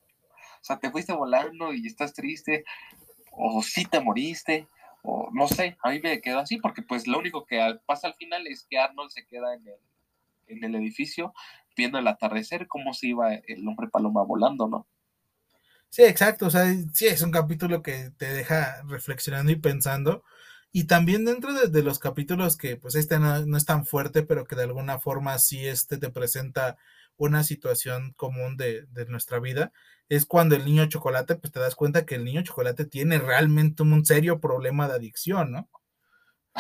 [0.61, 2.63] O sea, te fuiste volando y estás triste,
[3.31, 4.67] o sí te moriste,
[5.03, 8.13] o no sé, a mí me quedó así, porque pues lo único que pasa al
[8.13, 9.79] final es que Arnold se queda en el,
[10.47, 11.33] en el edificio
[11.75, 14.87] viendo el atardecer, cómo se iba el hombre paloma volando, ¿no?
[15.89, 20.23] Sí, exacto, o sea, sí, es un capítulo que te deja reflexionando y pensando.
[20.71, 24.55] Y también dentro de, los capítulos que, pues este no, es tan fuerte, pero que
[24.55, 26.77] de alguna forma sí este te presenta
[27.17, 29.71] una situación común de, nuestra vida,
[30.09, 33.83] es cuando el niño chocolate, pues te das cuenta que el niño chocolate tiene realmente
[33.83, 35.69] un serio problema de adicción, ¿no?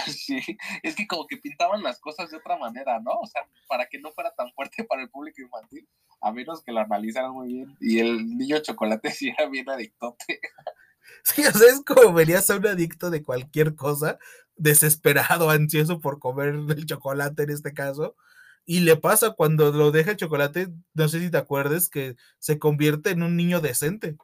[0.05, 0.39] Sí,
[0.83, 3.11] es que como que pintaban las cosas de otra manera, ¿no?
[3.11, 5.87] O sea, para que no fuera tan fuerte para el público infantil,
[6.21, 7.77] a menos que lo analizaran muy bien.
[7.79, 10.39] Y el niño chocolate sí era bien adictote.
[11.23, 14.17] Sí, o sea, es como verías a un adicto de cualquier cosa,
[14.55, 18.15] desesperado, ansioso por comer el chocolate en este caso,
[18.65, 22.59] y le pasa cuando lo deja el chocolate, no sé si te acuerdes, que se
[22.59, 24.17] convierte en un niño decente.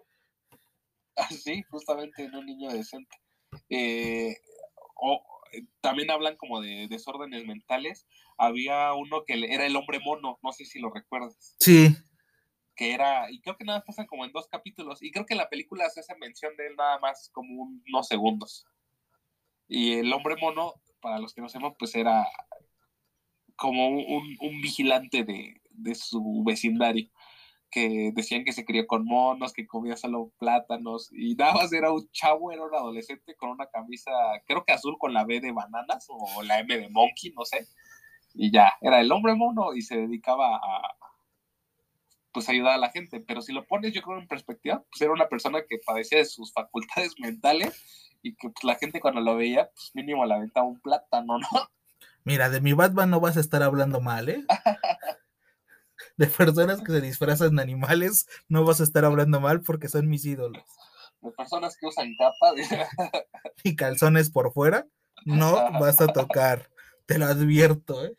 [1.16, 3.16] Ah, sí, justamente en un niño decente.
[3.70, 4.36] Eh,
[4.96, 5.24] o,
[5.54, 8.06] eh, también hablan como de desórdenes mentales.
[8.38, 11.56] Había uno que era el hombre mono, no sé si lo recuerdas.
[11.60, 11.96] Sí.
[12.76, 15.36] Que era, y creo que nada más pasan como en dos capítulos, y creo que
[15.36, 18.65] la película se hace mención de él nada más como unos segundos.
[19.67, 22.26] Y el hombre mono, para los que no sabemos, pues era
[23.55, 27.09] como un, un vigilante de, de, su vecindario,
[27.69, 31.91] que decían que se crió con monos, que comía solo plátanos, y nada más era
[31.91, 34.11] un chavo, era un adolescente con una camisa,
[34.45, 37.67] creo que azul con la B de bananas o la M de monkey, no sé,
[38.34, 40.95] y ya, era el hombre mono y se dedicaba a,
[42.34, 45.12] pues ayudar a la gente, pero si lo pones yo creo en perspectiva, pues era
[45.12, 47.82] una persona que padecía de sus facultades mentales
[48.22, 51.48] y que pues, la gente cuando lo veía, pues mínimo la aventaba un plátano, ¿no?
[52.26, 54.46] Mira, de mi Batman no vas a estar hablando mal, ¿eh?
[56.18, 60.08] De personas que se disfrazan de animales no vas a estar hablando mal porque son
[60.08, 60.64] mis ídolos.
[61.22, 62.54] De personas que usan capa
[63.64, 64.86] y calzones por fuera,
[65.26, 66.70] no vas a tocar.
[67.06, 68.16] Te lo advierto, ¿eh?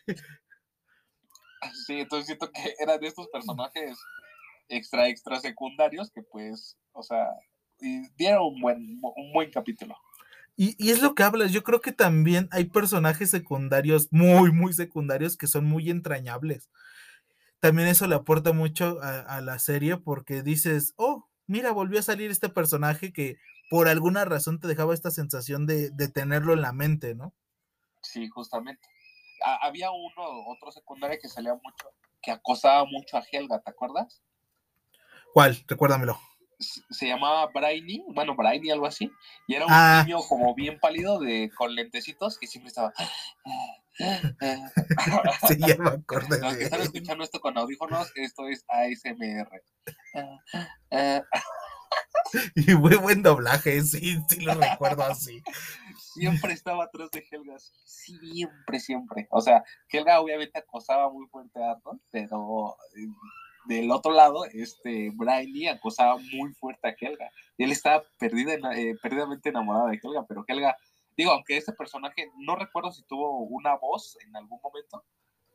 [1.86, 3.98] Sí, entonces siento que eran de estos personajes
[4.68, 7.28] extra, extra secundarios que pues, o sea,
[8.16, 9.96] dieron un buen, un buen capítulo.
[10.56, 14.72] Y, y, es lo que hablas, yo creo que también hay personajes secundarios, muy, muy
[14.72, 16.70] secundarios, que son muy entrañables.
[17.58, 22.02] También eso le aporta mucho a, a la serie porque dices, oh, mira, volvió a
[22.02, 23.38] salir este personaje que
[23.68, 27.34] por alguna razón te dejaba esta sensación de, de tenerlo en la mente, ¿no?
[28.02, 28.86] Sí, justamente.
[29.44, 31.92] Había uno, otro secundario que salía mucho,
[32.22, 34.22] que acosaba mucho a Helga, ¿te acuerdas?
[35.32, 35.62] ¿Cuál?
[35.66, 36.18] Recuérdamelo.
[36.90, 39.10] Se, llamaba Brainy, bueno, Brainy, algo así,
[39.46, 40.02] y era un ah.
[40.04, 42.92] niño como bien pálido de, con lentecitos que siempre estaba.
[45.48, 46.40] sí, ya me acordé.
[46.40, 49.62] Los que están escuchando esto con audífonos, esto es ASMR.
[52.54, 55.42] y muy buen doblaje, sí, sí lo recuerdo así.
[56.14, 59.26] Siempre estaba atrás de Helga, siempre, siempre.
[59.30, 63.06] O sea, Helga obviamente acosaba muy fuerte a Arnold, pero eh,
[63.66, 67.30] del otro lado, este Briley acosaba muy fuerte a Helga.
[67.56, 70.76] Y él estaba perdida, eh, perdidamente enamorado de Helga, pero Helga,
[71.16, 75.04] digo, aunque este personaje, no recuerdo si tuvo una voz en algún momento,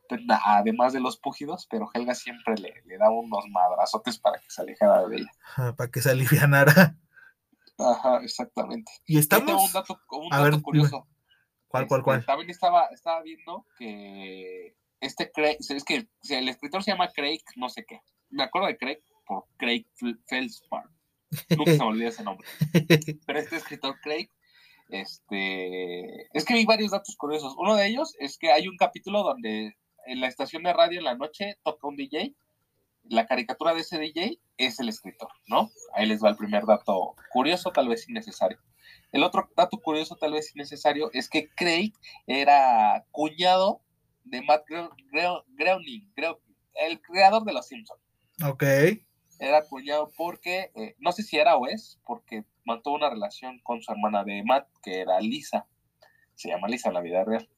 [0.45, 4.61] además de los púgidos, pero Helga siempre le, le daba unos madrazotes para que se
[4.61, 5.75] alejara de ella.
[5.75, 6.97] para que se alivianara.
[7.77, 8.91] Ajá, exactamente.
[9.05, 9.63] Y estamos...
[9.63, 11.07] un dato, curioso.
[11.67, 12.19] ¿Cuál, cuál, cuál?
[12.19, 17.41] Este, también estaba, estaba viendo que este Craig, es que el escritor se llama Craig,
[17.55, 18.01] no sé qué.
[18.29, 19.85] Me acuerdo de Craig por Craig
[20.27, 20.89] Feldspar.
[21.49, 22.47] Nunca se me olvida ese nombre.
[23.25, 24.29] Pero este escritor Craig,
[24.89, 27.55] este, es que hay varios datos curiosos.
[27.57, 31.05] Uno de ellos es que hay un capítulo donde en la estación de radio en
[31.05, 32.33] la noche toca un DJ,
[33.03, 35.71] la caricatura de ese DJ es el escritor, ¿no?
[35.93, 38.59] Ahí les va el primer dato curioso, tal vez innecesario.
[39.11, 41.93] El otro dato curioso, tal vez innecesario, es que Craig
[42.27, 43.81] era cuñado
[44.23, 46.13] de Matt Groening,
[46.75, 48.01] el creador de Los Simpsons.
[48.45, 48.63] Ok.
[49.39, 53.81] Era cuñado porque, eh, no sé si era o es, porque mantuvo una relación con
[53.81, 55.65] su hermana de Matt, que era Lisa.
[56.35, 57.49] Se llama Lisa en la vida real.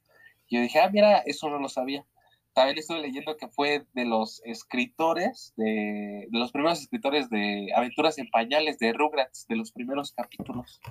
[0.50, 2.06] Yo dije, ah, mira, eso no lo sabía
[2.54, 8.30] también estuve leyendo que fue de los escritores, de, los primeros escritores de Aventuras en
[8.30, 10.82] Pañales, de Rugrats, de los primeros capítulos.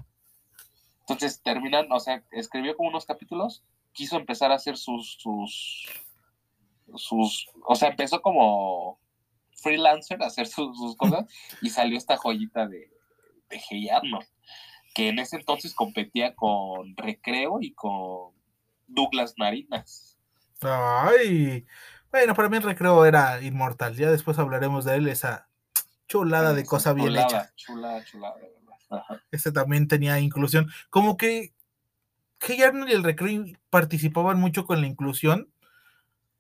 [1.01, 5.87] Entonces terminan, o sea, escribió como unos capítulos, quiso empezar a hacer sus, sus,
[6.95, 8.99] sus, o sea, empezó como
[9.53, 11.27] freelancer a hacer sus, cosas
[11.61, 12.91] y salió esta joyita de,
[13.51, 13.91] de Hey
[14.95, 18.35] que en ese entonces competía con Recreo y con
[18.87, 20.10] Douglas Narinas.
[20.63, 21.67] Ay,
[22.11, 23.95] bueno, para mí el recreo era inmortal.
[23.95, 25.49] Ya después hablaremos de él, esa
[26.09, 27.53] chulada de cosa bien hecha.
[27.55, 28.37] Chulada, chulada,
[29.31, 30.69] Este también tenía inclusión.
[30.91, 31.55] Como que
[32.41, 35.53] Hey Arnold y el recreo participaban mucho con la inclusión.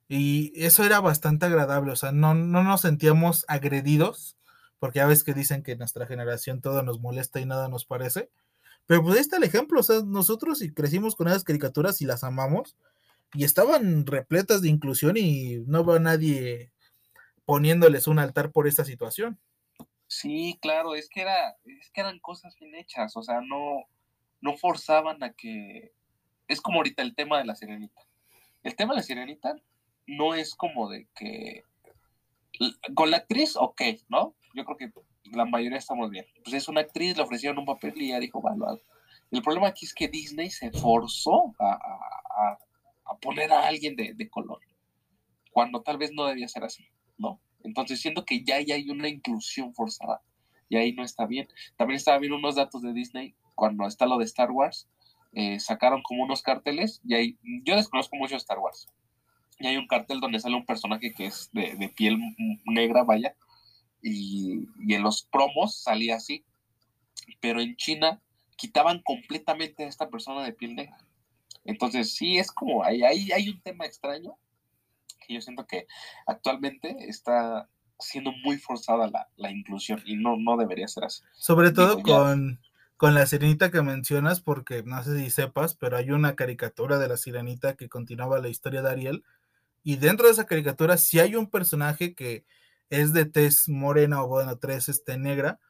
[0.09, 1.93] Y eso era bastante agradable.
[1.93, 4.37] O sea, no, no nos sentíamos agredidos.
[4.81, 8.31] Porque ya ves que dicen que nuestra generación todo nos molesta y nada nos parece.
[8.87, 9.79] Pero pues ahí está el ejemplo.
[9.79, 12.77] O sea, nosotros y crecimos con esas caricaturas y las amamos
[13.35, 16.73] y estaban repletas de inclusión y no va nadie
[17.45, 19.39] poniéndoles un altar por esta situación.
[20.07, 23.85] Sí, claro, es que era, es que eran cosas bien hechas, o sea, no,
[24.41, 25.93] no forzaban a que,
[26.49, 28.03] es como ahorita el tema de la sirenita.
[28.63, 29.55] El tema de la sirenita
[30.07, 31.65] no es como de que
[32.95, 34.35] con la actriz, ok, ¿no?
[34.55, 34.93] Yo creo que
[35.31, 36.27] la mayoría estamos bien.
[36.43, 38.55] Pues es una actriz, le ofrecieron un papel y ella dijo, va,
[39.31, 41.79] El problema aquí es que Disney se forzó a
[42.41, 42.59] a
[43.19, 44.61] poner a alguien de, color,
[45.53, 46.87] cuando tal vez no debía ser así,
[47.19, 47.41] ¿no?
[47.63, 50.23] Entonces siento que ya, hay una inclusión forzada
[50.69, 51.49] y ahí no está bien.
[51.77, 54.89] También estaba viendo unos datos de Disney cuando está lo de Star Wars,
[55.33, 58.89] eh, sacaron como unos carteles y ahí, yo desconozco mucho Star Wars,
[59.59, 62.19] y hay un cartel donde sale un personaje que es de, piel
[62.65, 63.37] negra, vaya,
[64.03, 66.45] y, y, en los promos salía así,
[67.41, 68.23] pero en China
[68.57, 70.97] quitaban completamente a esta persona de piel negra.
[71.65, 74.37] Entonces, sí, es como, hay, hay, hay un tema extraño
[75.27, 75.87] que yo siento que
[76.27, 81.23] actualmente está siendo muy forzada la, inclusión y no, no debería ser así.
[81.35, 82.61] Sobre todo con,
[82.97, 87.09] con la sirenita que mencionas, porque no sé si sepas, pero hay una caricatura de
[87.09, 89.25] la sirenita que continuaba la historia de Ariel,
[89.83, 92.45] y dentro de esa caricatura sí hay un personaje que
[92.91, 95.61] es de tez morena o bueno, tez este, negra,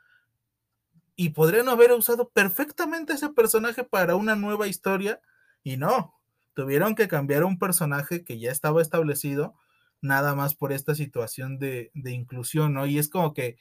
[1.16, 5.20] y podrían haber usado perfectamente ese personaje para una nueva historia
[5.62, 6.14] y no,
[6.54, 9.54] tuvieron que cambiar un personaje que ya estaba establecido,
[10.00, 12.86] nada más por esta situación de, inclusión, ¿no?
[12.86, 13.58] Y es como que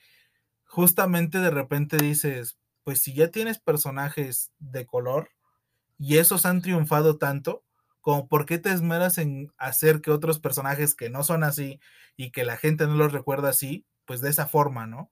[0.66, 5.30] justamente de repente dices, pues si ya tienes personajes de color
[5.98, 7.64] y esos han triunfado tanto,
[8.02, 11.80] como por qué te esmeras en hacer que otros personajes que no son así
[12.16, 15.12] y que la gente no los recuerda así, pues de esa forma, ¿no?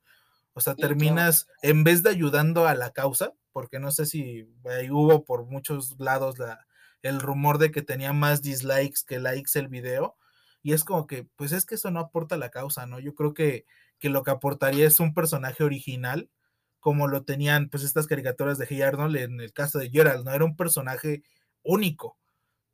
[0.54, 4.50] O sea, terminas, en vez de ayudando a la causa, porque no sé si
[4.90, 6.67] hubo por muchos lados la,
[7.08, 10.16] el rumor de que tenía más dislikes que likes el video,
[10.62, 13.00] y es como que, pues es que eso no aporta a la causa, ¿no?
[13.00, 13.66] Yo creo que,
[14.00, 16.30] que lo que aportaría es un personaje original,
[16.80, 20.32] como lo tenían pues estas caricaturas de Hey Arnold en el caso de Gerald, ¿no?
[20.32, 21.24] Era un personaje
[21.64, 22.18] único,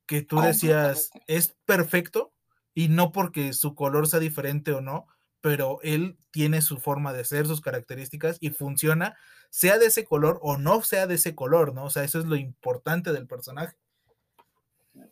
[0.06, 2.34] que tú decías, es perfecto,
[2.74, 5.08] y no porque su color sea diferente o no,
[5.42, 9.18] pero él tiene su forma de ser, sus características y funciona,
[9.50, 11.86] sea de ese color o no sea de ese color, ¿no?
[11.86, 13.76] O sea, eso es lo importante del personaje.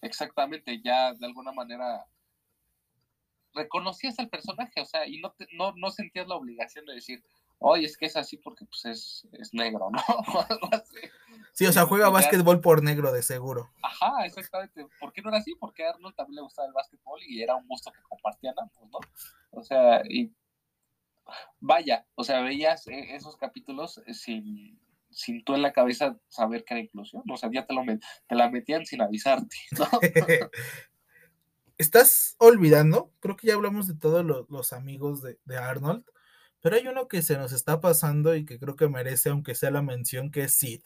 [0.02, 2.06] Exactamente, ya de alguna manera
[3.54, 7.24] reconocías al personaje, o sea, y no, no, no sentías la obligación de decir,
[7.60, 10.02] oye, es que es así porque pues es, es negro, ¿no?
[11.54, 13.70] Sí, o sea, juega básquetbol por negro de seguro.
[13.84, 14.88] Ajá, exactamente.
[15.02, 15.54] ¿Por qué no era así?
[15.60, 18.90] Porque a Arnold también le gustaba el básquetbol y era un gusto que compartían ambos,
[18.90, 19.00] ¿no?
[19.52, 20.34] O sea, y
[21.60, 24.80] vaya, o sea, veías e, esos capítulos sin,
[25.12, 28.36] sin tú en la cabeza saber que era inclusión, o sea, ya te, lo te
[28.36, 29.88] la metían sin avisarte, ¿no?
[31.78, 36.06] Estás olvidando, creo que ya hablamos de todos los, amigos de, de Arnold,
[36.62, 39.72] pero hay uno que se nos está pasando y que creo que merece, aunque sea
[39.72, 40.82] la mención, que es Sid.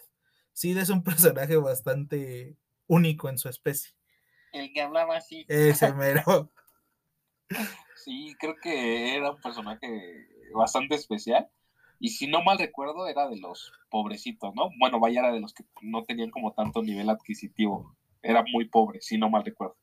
[0.54, 2.58] Sid es un personaje bastante
[2.88, 3.94] único en su especie.
[4.54, 5.46] El que hablaba así.
[5.50, 6.52] Ese mero.
[7.98, 11.50] Sí, creo que era un personaje bastante especial.
[12.00, 14.70] Y si no mal recuerdo, era de los pobrecitos, ¿no?
[14.80, 17.96] Bueno, vaya, era de los que no tenían como tanto nivel adquisitivo.
[18.22, 19.78] Era muy pobre, si no mal recuerdo.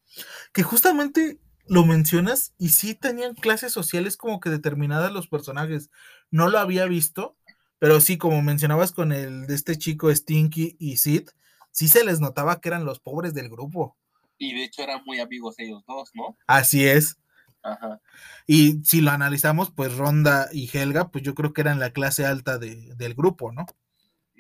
[0.53, 5.91] Que justamente lo mencionas y sí tenían clases sociales como que determinadas los personajes.
[6.31, 7.37] No lo había visto,
[7.79, 11.29] pero sí, como mencionabas con el de este chico Stinky y Sid,
[11.71, 13.97] sí se les notaba que eran los pobres del grupo.
[14.39, 16.37] Y de hecho eran muy amigos ellos dos, ¿no?
[16.47, 17.17] Así es.
[17.63, 18.01] Ajá.
[18.47, 22.27] Y si lo analizamos, pues Ronda y Helga, pues yo creo que eran la clase
[22.27, 23.67] alta del grupo, ¿no?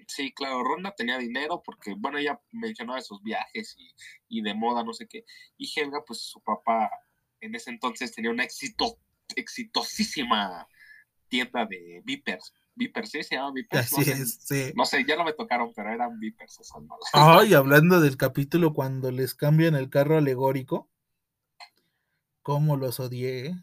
[0.08, 3.94] Sí, claro, Ronda tenía dinero porque, bueno, ella mencionaba esos viajes y,
[4.28, 5.24] y de moda, no sé qué.
[5.56, 6.90] Y Helga, pues su papá
[7.40, 8.98] en ese entonces tenía una éxito,
[9.36, 10.66] exitosísima
[11.28, 12.52] tienda de Vipers.
[12.74, 13.92] Vipers, sí, se llama Vipers.
[13.92, 14.72] Así no sé, sí.
[14.74, 19.10] No sé, ya no me tocaron, pero eran Vipers esos Ay, hablando del capítulo cuando
[19.10, 20.90] les cambian el carro alegórico,
[22.42, 23.54] cómo los odié.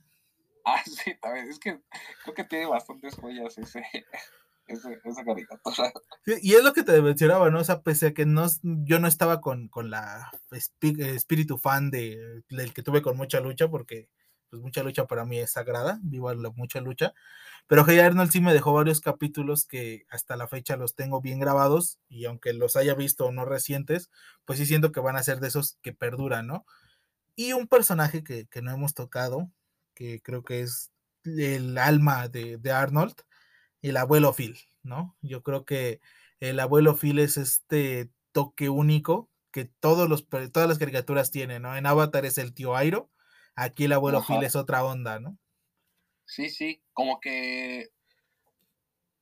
[0.66, 1.50] Ah, sí, también.
[1.50, 1.80] Es que
[2.24, 3.84] creo que tiene bastantes joyas ese,
[4.68, 5.92] esa caricatura.
[6.26, 7.60] y es lo que te mencionaba, ¿no?
[7.60, 12.44] O sea, pese a que no, yo no estaba con, con la espíritu fan de,
[12.50, 14.10] del que tuve con mucha lucha, porque
[14.50, 17.14] pues mucha lucha para mí es sagrada, viva la mucha lucha.
[17.68, 21.40] Pero Hey Arnold sí me dejó varios capítulos que hasta la fecha los tengo bien
[21.40, 24.10] grabados y aunque los haya visto o no recientes,
[24.46, 26.66] pues sí siento que van a ser de esos que perduran, ¿no?
[27.40, 29.50] Y un personaje que, que no hemos tocado,
[29.94, 30.92] que creo que es
[31.24, 33.16] el alma de, de Arnold,
[33.82, 35.16] el abuelo Phil, ¿no?
[35.22, 36.02] Yo creo que
[36.42, 41.78] el abuelo Phil es este toque único que todos los, todas las caricaturas tienen, ¿no?
[41.78, 43.10] En Avatar es el tío Airo,
[43.56, 45.38] aquí el abuelo Phil es otra onda, ¿no?
[46.26, 47.90] Sí, sí, como que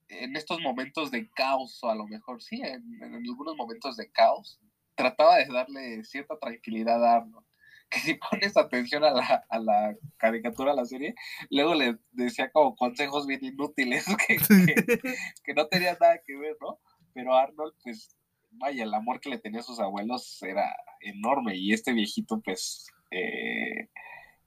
[0.07, 4.59] en estos momentos de caos, o a lo mejor sí, en, algunos momentos de caos,
[4.95, 7.46] trataba de darle cierta tranquilidad a Arnold
[7.89, 11.15] que si pones atención a la, a la caricatura, a la serie,
[11.49, 14.05] luego le decía como consejos bien inútiles
[15.43, 16.79] que, no tenían nada que ver, ¿no?
[17.13, 18.15] Pero Arnold, pues,
[18.51, 22.87] vaya, el amor que le tenía a sus abuelos era enorme y este viejito, pues,
[23.11, 23.89] eh,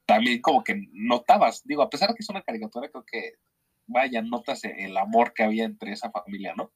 [0.06, 3.34] también como que notabas, digo, a pesar de que es una caricatura, creo que,
[3.86, 6.72] vaya, notas el amor que había entre esa familia, ¿no?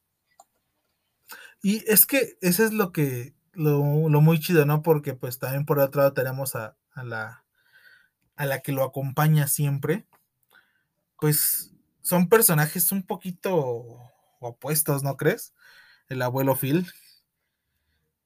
[1.61, 4.81] Y es que eso es lo que lo, muy chido, ¿no?
[4.81, 7.43] Porque pues también por otro lado tenemos a, la
[8.35, 10.05] a la que lo acompaña siempre.
[11.19, 15.53] Pues son personajes un poquito opuestos, ¿no crees?
[16.09, 16.85] El abuelo Phil.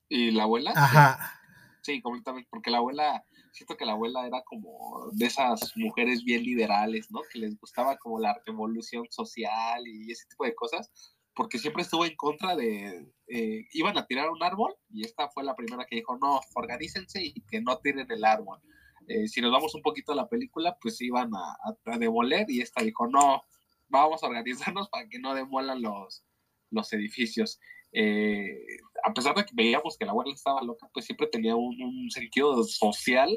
[0.09, 0.73] ¿Y la abuela?
[0.75, 1.39] Ajá.
[1.82, 6.43] Sí, completamente, porque la abuela, siento que la abuela era como de esas mujeres bien
[6.43, 7.21] liberales, ¿no?
[7.32, 10.91] Que les gustaba como la revolución social y ese tipo de cosas
[11.39, 15.45] porque siempre estuvo en contra de, eh, iban a tirar un árbol y esta fue
[15.45, 18.59] la primera que dijo, no, organícense y que no tiren el árbol.
[19.07, 22.59] Eh, si nos vamos un poquito a la película, pues iban a, a, demoler y
[22.59, 23.45] esta dijo, no,
[23.87, 26.25] vamos a organizarnos para que no demolan los,
[26.71, 27.57] los edificios.
[27.93, 28.59] Eh,
[29.05, 32.61] a pesar de que veíamos que la abuela estaba loca, pues siempre tenía un, sentido
[32.65, 33.29] social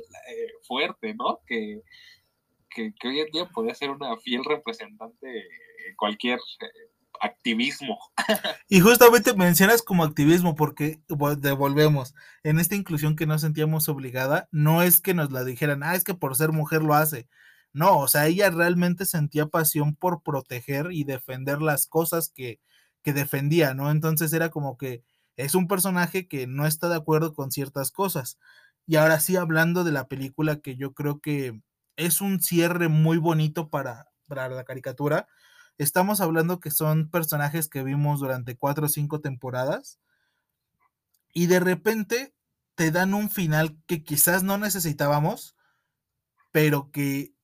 [0.67, 1.39] fuerte, ¿no?
[1.47, 1.83] Que,
[2.69, 5.47] que, hoy en día podía ser una fiel representante
[5.97, 6.41] cualquier
[7.23, 7.99] activismo.
[8.69, 11.01] Y justamente mencionas como activismo porque
[11.39, 15.95] devolvemos en esta inclusión que no sentíamos obligada, no es que nos la dijeran, ah,
[15.95, 17.29] es que por ser mujer lo hace.
[17.73, 22.61] No, o sea, ella realmente sentía pasión por proteger y defender las cosas que,
[23.03, 23.91] que defendía, ¿no?
[23.91, 25.03] Entonces era como que
[25.37, 28.39] es un personaje que no está de acuerdo con ciertas cosas.
[28.87, 31.61] Y ahora sí, hablando de la película, que yo creo que
[31.97, 35.29] es un cierre muy bonito para, para la caricatura,
[35.79, 40.01] estamos hablando que son personajes que vimos durante cuatro o cinco temporadas
[41.33, 42.35] y de repente
[42.75, 45.57] te dan un final que quizás no necesitábamos,
[46.51, 47.35] pero que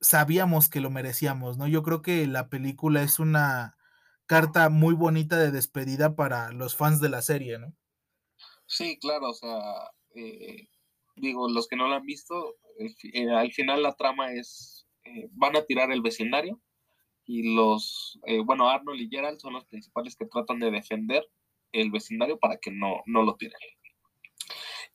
[0.00, 1.66] sabíamos que lo merecíamos, ¿no?
[1.66, 3.76] Yo creo que la película es una
[4.26, 7.74] carta muy bonita de despedida para los fans de la serie, ¿no?
[8.66, 9.58] Sí, claro, o sea,
[10.14, 10.68] eh,
[11.16, 15.56] digo, los que no lo han visto, eh, al final la trama es, eh, van
[15.56, 16.60] a tirar el vecindario
[17.28, 21.28] y los, bueno, Arnold y Gerald son los principales que tratan de defender
[21.72, 23.58] el vecindario para que no, no lo tiren.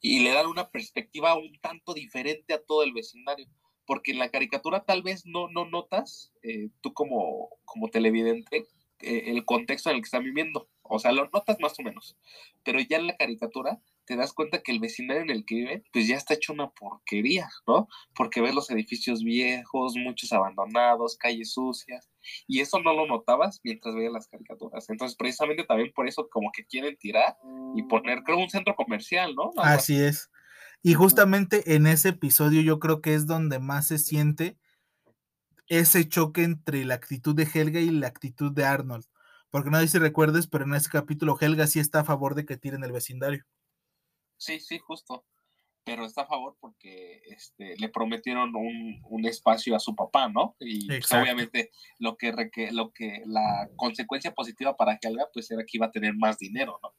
[0.01, 3.47] Y le dan una perspectiva un tanto diferente a todo el vecindario,
[3.85, 6.33] porque en la caricatura tal vez no, no notas,
[6.81, 8.65] tú como, como televidente,
[8.99, 10.67] el contexto en el que están viviendo.
[10.81, 12.17] O sea, lo notas más o menos.
[12.63, 15.83] Pero ya en la caricatura te das cuenta que el vecindario en el que viven,
[15.93, 17.87] pues ya está hecho una porquería, ¿no?
[18.15, 22.09] Porque ves los edificios viejos, muchos abandonados, calles sucias,
[22.47, 24.89] y eso no lo notabas mientras veías las caricaturas.
[24.89, 27.37] Entonces, precisamente también por eso como que quieren tirar
[27.75, 29.51] y poner, creo, un centro comercial, ¿no?
[29.57, 30.29] Así es.
[30.81, 34.57] Y justamente en ese episodio yo creo que es donde más se siente
[35.67, 39.05] ese choque entre la actitud de Helga y la actitud de Arnold.
[39.49, 42.45] Porque no sé si recuerdes, pero en ese capítulo Helga sí está a favor de
[42.45, 43.45] que tiren el vecindario.
[44.37, 45.25] Sí, sí, justo.
[45.85, 50.55] Pero está a favor porque este, le prometieron un, espacio a su papá, ¿no?
[50.59, 52.33] Y pues, obviamente lo que,
[52.71, 56.79] lo que la consecuencia positiva para Helga pues era que iba a tener más dinero,
[56.83, 56.93] ¿no?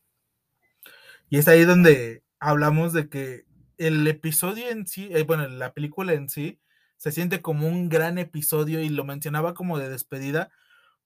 [1.28, 3.44] Y es ahí donde hablamos de que
[3.78, 6.60] el episodio en sí, eh, bueno, la película en sí,
[6.96, 10.50] se siente como un gran episodio y lo mencionaba como de despedida,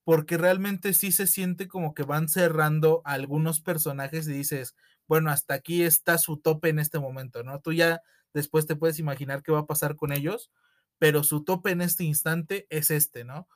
[0.04, 4.76] porque realmente sí se siente como que van cerrando algunos personajes y dices,
[5.08, 7.60] bueno, hasta aquí está su tope en este momento, ¿no?
[7.60, 8.02] Tú ya
[8.34, 10.50] después te puedes imaginar qué va a pasar con ellos,
[10.98, 13.48] pero su tope en este instante es este, ¿no?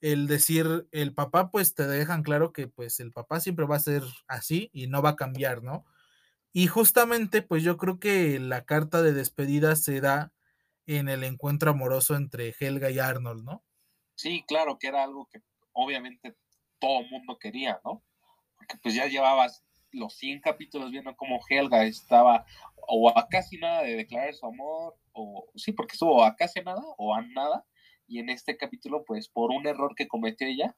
[0.00, 3.80] El decir, el papá, pues te dejan claro que pues el papá siempre va a
[3.80, 5.86] ser así y no va a cambiar, ¿no?
[6.52, 10.32] Y justamente, pues yo creo que la carta de despedida se da
[10.86, 13.64] en el encuentro amoroso entre Helga y Arnold, ¿no?
[14.16, 15.40] Sí, claro, que era algo que
[15.72, 16.36] obviamente
[16.78, 18.04] todo mundo quería, ¿no?
[18.56, 22.44] Porque pues ya llevabas los 100 capítulos viendo cómo Helga estaba
[22.88, 26.82] o a casi nada de declarar su amor, o sí, porque estuvo a casi nada
[26.96, 27.64] o a nada,
[28.06, 30.76] y en este capítulo, pues por un error que cometió ella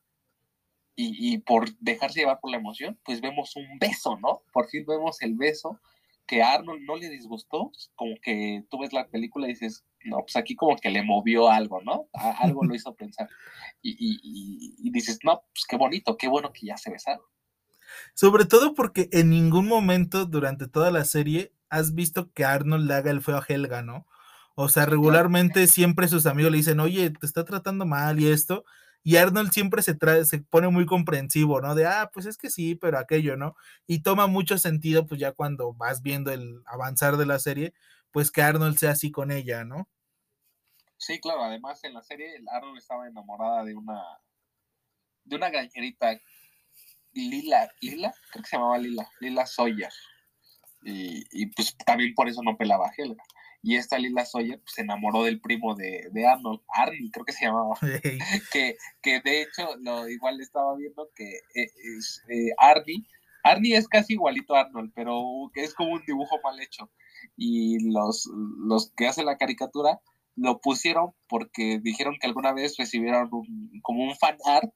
[0.94, 4.42] y, y por dejarse llevar por la emoción, pues vemos un beso, ¿no?
[4.52, 5.80] Por fin vemos el beso
[6.26, 10.18] que a Arnold no le disgustó, como que tú ves la película y dices, no,
[10.18, 12.08] pues aquí como que le movió algo, ¿no?
[12.12, 13.28] algo lo hizo pensar.
[13.82, 17.24] Y, dices, no, pues qué bonito, qué bueno que ya se besaron.
[18.14, 22.94] Sobre todo porque en ningún momento durante toda la serie has visto que Arnold le
[22.94, 24.06] haga el feo a Helga, ¿no?
[24.54, 28.64] O sea, regularmente siempre sus amigos le dicen, oye, te está tratando mal y esto.
[29.02, 31.74] Y Arnold siempre se, trae, se pone muy comprensivo, ¿no?
[31.74, 33.56] De, ah, pues es que sí, pero aquello, ¿no?
[33.86, 37.74] Y toma mucho sentido, pues ya cuando vas viendo el avanzar de la serie,
[38.12, 39.88] pues que Arnold sea así con ella, ¿no?
[40.98, 44.00] Sí, claro, además en la serie Arnold estaba enamorada de una
[45.24, 46.20] de una granjerita
[47.12, 49.92] Lila, Lila, creo que se llamaba Lila, Lila Sawyer.
[50.84, 53.22] Y, y pues también por eso no pelaba a Helga.
[53.62, 57.32] Y esta Lila Sawyer pues, se enamoró del primo de, de Arnold, Arnie, creo que
[57.32, 57.76] se llamaba.
[58.52, 63.06] que, que de hecho, lo igual estaba viendo que eh, es, eh, Arnie,
[63.44, 65.22] Arnie es casi igualito a Arnold, pero
[65.54, 66.90] es como un dibujo mal hecho.
[67.36, 68.28] Y los,
[68.66, 70.00] los que hacen la caricatura
[70.34, 73.28] lo pusieron porque dijeron que alguna vez recibieron
[73.82, 74.72] como un fan art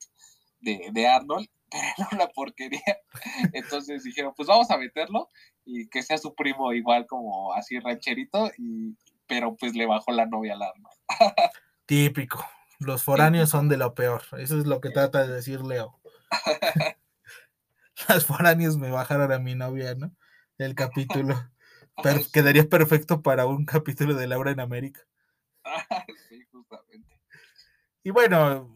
[0.61, 2.99] de, de Arnold pero era una porquería.
[3.53, 5.29] Entonces dijeron, pues vamos a meterlo
[5.64, 8.97] y que sea su primo igual como así rancherito, y,
[9.27, 10.91] pero pues le bajó la novia al arma.
[11.87, 12.45] Típico.
[12.79, 14.23] Los foráneos son de lo peor.
[14.39, 15.99] Eso es lo que trata de decir Leo.
[18.09, 20.14] Las foráneos me bajaron a mi novia, ¿no?
[20.59, 21.35] El capítulo.
[22.33, 25.01] quedaría perfecto para un capítulo de Laura en América.
[26.29, 27.19] sí, justamente.
[28.05, 28.76] Y bueno,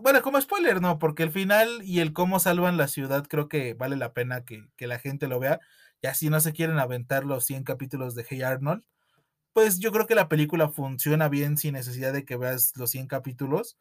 [0.00, 3.74] bueno, como spoiler, no, porque el final y el cómo salvan la ciudad creo que
[3.74, 5.60] vale la pena que, la gente lo vea.
[6.02, 8.84] Y así no se quieren aventar los 100 capítulos de Hey Arnold,
[9.52, 13.08] pues yo creo que la película funciona bien sin necesidad de que veas los 100
[13.08, 13.78] capítulos.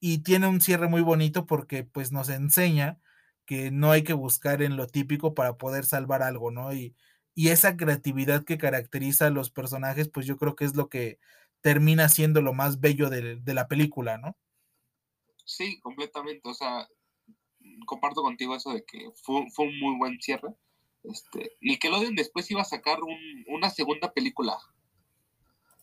[0.00, 3.00] Y tiene un cierre muy bonito porque pues nos enseña
[3.46, 6.72] que no hay que buscar en lo típico para poder salvar algo, ¿no?
[6.74, 6.94] Y,
[7.34, 11.18] y esa creatividad que caracteriza a los personajes, pues yo creo que es lo que
[11.62, 14.36] termina siendo lo más bello de la película, ¿no?
[15.44, 16.48] Sí, completamente.
[16.48, 16.88] O sea,
[17.86, 20.54] comparto contigo eso de que fue, fue un muy buen cierre.
[21.02, 24.58] Este, Nickelodeon después iba a sacar un, una segunda película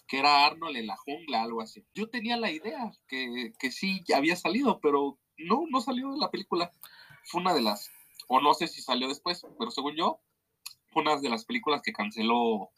[0.08, 1.84] que era Arnold en la jungla, algo así.
[1.94, 6.32] Yo tenía la idea que, que sí había salido, pero no, no salió en la
[6.32, 6.72] película.
[7.26, 7.92] Fue una de las,
[8.28, 10.22] o no sé si salió después, pero según yo,
[10.92, 12.70] fue una de las películas que canceló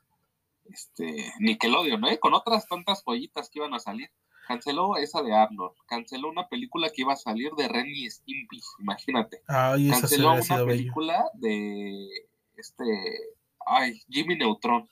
[0.65, 2.19] este Nickelodeon, ¿eh?
[2.19, 4.11] Con otras tantas joyitas que iban a salir.
[4.49, 8.59] Canceló esa de Arnold, canceló una película que iba a salir de Ren y Stimpy,
[8.79, 9.43] imagínate.
[9.47, 10.65] Ay, esa canceló hubiera una bello.
[10.65, 12.07] película de
[12.57, 12.83] este,
[13.63, 14.89] ay, Jimmy Neutron.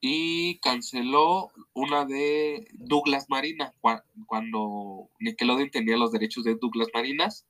[0.00, 7.46] Y canceló una de Douglas Marina, cua- cuando Nickelodeon tenía los derechos de Douglas Marinas,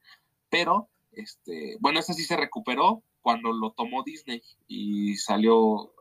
[0.48, 5.92] pero, este, bueno, esa sí se recuperó cuando lo tomó Disney y salió,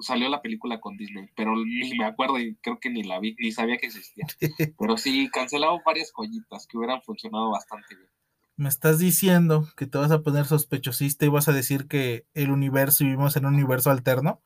[0.00, 3.36] salió la película con Disney, pero ni me acuerdo y creo que ni la vi,
[3.38, 4.26] ni sabía que existía.
[4.78, 8.08] Pero sí, cancelaron varias joyitas que hubieran funcionado bastante bien.
[8.56, 12.50] Me estás diciendo que te vas a poner sospechosista y vas a decir que el
[12.50, 14.42] universo vivimos en un universo alterno.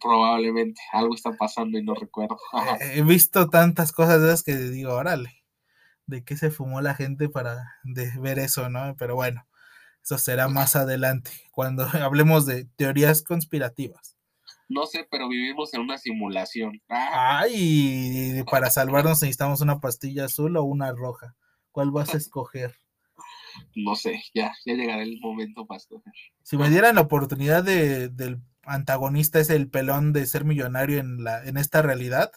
[0.00, 2.38] Probablemente algo está pasando y no recuerdo.
[2.80, 5.44] He visto tantas cosas de esas que digo, órale,
[6.06, 8.94] ¿de qué se fumó la gente para de ver eso, no?
[8.98, 9.46] Pero bueno,
[10.02, 14.16] eso será más adelante, cuando hablemos de teorías conspirativas.
[14.68, 16.80] No sé, pero vivimos en una simulación.
[16.88, 21.34] Ah, Ay, para salvarnos necesitamos una pastilla azul o una roja.
[21.72, 22.76] ¿Cuál vas a escoger?
[23.74, 26.12] no sé, ya, ya llegará el momento para escoger.
[26.42, 31.24] Si me dieran la oportunidad de, del antagonista es el pelón de ser millonario en,
[31.24, 32.30] la, en esta realidad,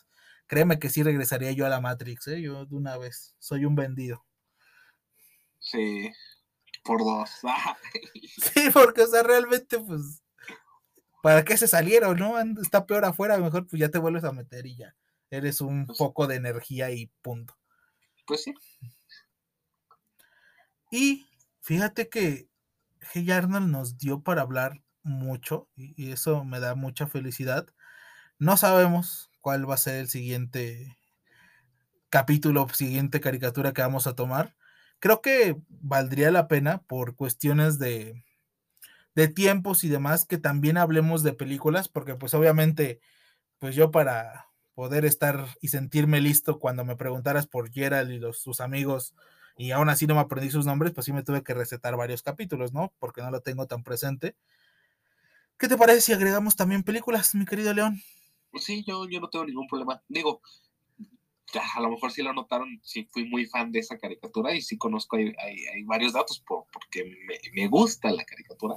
[0.47, 2.41] créeme que sí regresaría yo a la Matrix, ¿eh?
[2.41, 4.26] yo de una vez, soy un vendido.
[5.59, 6.11] Sí,
[6.84, 7.29] por dos.
[8.53, 10.21] Sí, porque, o sea, realmente, pues,
[11.21, 12.39] ¿para qué se salieron, no?
[12.61, 14.95] Está peor afuera, mejor pues ya te vuelves a meter y ya.
[15.29, 17.57] Eres un Pues- foco de energía y punto.
[18.25, 18.53] Pues sí,
[20.91, 21.25] Y
[21.61, 22.47] fíjate que
[23.11, 27.67] Hey Arnold nos dio para hablar mucho y, y eso me da mucha felicidad.
[28.39, 30.97] No sabemos cuál va a ser el siguiente
[32.09, 34.55] capítulo, siguiente caricatura que vamos a tomar.
[35.03, 38.23] Creo que valdría la pena por cuestiones de,
[39.15, 43.01] de tiempos y demás que también hablemos de películas, porque pues obviamente,
[43.59, 48.39] pues yo para poder estar y sentirme listo cuando me preguntaras por Gerald y los,
[48.39, 49.13] sus amigos
[49.57, 52.23] y aún así no me aprendí sus nombres, pues sí me tuve que recetar varios
[52.23, 52.93] capítulos, ¿no?
[52.97, 54.37] Porque no lo tengo tan presente.
[55.57, 58.01] ¿Qué te parece si agregamos también películas, mi querido León?
[58.51, 60.01] pues sí, yo, yo no tengo ningún problema.
[60.07, 60.41] Digo,
[61.75, 64.77] a lo mejor sí lo notaron, sí fui muy fan de esa caricatura y sí
[64.77, 68.75] conozco, hay, hay, varios datos por, porque me, me gusta la caricatura.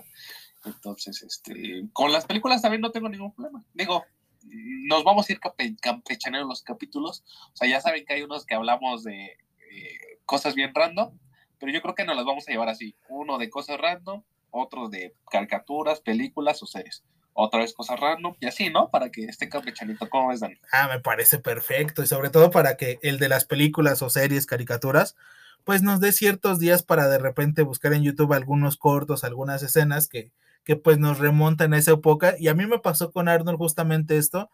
[0.64, 3.64] Entonces, este, con las películas también no tengo ningún problema.
[3.72, 4.04] Digo,
[4.42, 7.24] nos vamos a ir campe, campechaneando los capítulos.
[7.52, 9.24] O sea, ya saben que hay unos que hablamos de
[9.70, 11.18] eh, cosas bien random,
[11.58, 12.96] pero yo creo que nos las vamos a llevar así.
[13.08, 17.04] Uno de cosas random, otro de caricaturas, películas o series.
[17.38, 18.88] Otra vez cosas random y así, ¿no?
[18.88, 20.08] Para que esté campechanito.
[20.08, 20.56] ¿Cómo ves, Dani?
[20.72, 24.46] Ah, me parece perfecto y sobre todo para que el de las películas o series,
[24.46, 25.16] caricaturas,
[25.62, 30.08] pues nos dé ciertos días para de repente buscar en YouTube algunos cortos, algunas escenas
[30.08, 30.32] que,
[30.64, 32.36] que pues nos remontan a esa época.
[32.38, 34.50] Y a mí me pasó con Arnold justamente esto,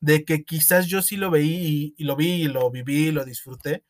[0.00, 3.26] de que quizás yo sí lo veí y, lo vi y lo viví y lo
[3.26, 3.84] disfruté,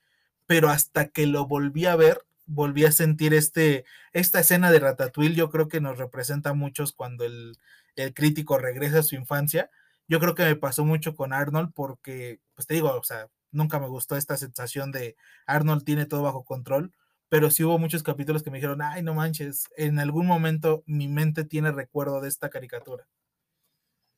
[0.47, 5.37] pero hasta que lo volví a ver, volví a sentir este, esta escena de Ratatouille,
[5.37, 7.57] yo creo que nos representa a muchos cuando el,
[7.97, 9.71] el crítico regresa a su infancia.
[10.09, 13.79] Yo creo que me pasó mucho con Arnold porque, pues te digo, o sea, nunca
[13.79, 15.17] me gustó esta sensación de
[15.47, 16.93] Arnold tiene todo bajo control,
[17.29, 21.09] pero sí hubo muchos capítulos que me dijeron, ay, no manches, en algún momento mi
[21.09, 23.07] mente tiene recuerdo de esta caricatura.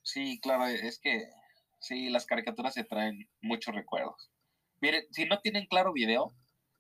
[0.03, 1.29] Sí, claro, es que
[1.79, 4.31] sí, las caricaturas se traen muchos recuerdos.
[4.81, 6.35] Miren, si no tienen claro video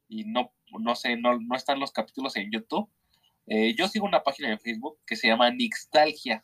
[0.09, 2.91] y no, no sé, no, no están los capítulos en YouTube,
[3.47, 6.43] eh, yo sigo una página de Facebook que se llama Nixtalgia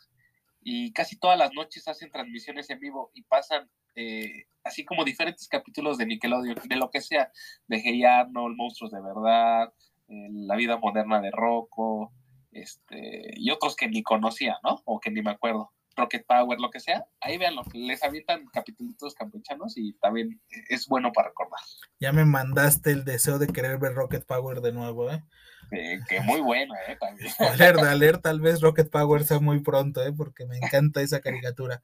[0.61, 5.49] y casi todas las noches hacen transmisiones en vivo y pasan eh, así como diferentes
[5.49, 7.31] capítulos de Nickelodeon, de lo que sea,
[7.67, 9.73] de Hey Arnold, Monstruos de Verdad,
[10.09, 12.13] eh, La vida moderna de Rocco,
[12.53, 14.83] este, y otros que ni conocía, ¿no?
[14.85, 15.73] O que ni me acuerdo.
[15.97, 21.13] Rocket Power, lo que sea, ahí véanlo, les avientan capítulos campechanos y también es bueno
[21.13, 21.61] para recordar.
[21.99, 25.23] Ya me mandaste el deseo de querer ver Rocket Power de nuevo, ¿eh?
[25.71, 26.97] Que muy bueno, ¿eh?
[27.01, 27.33] También.
[27.39, 30.13] Alerta, alerta, tal vez Rocket Power sea muy pronto, ¿eh?
[30.13, 31.83] Porque me encanta esa caricatura.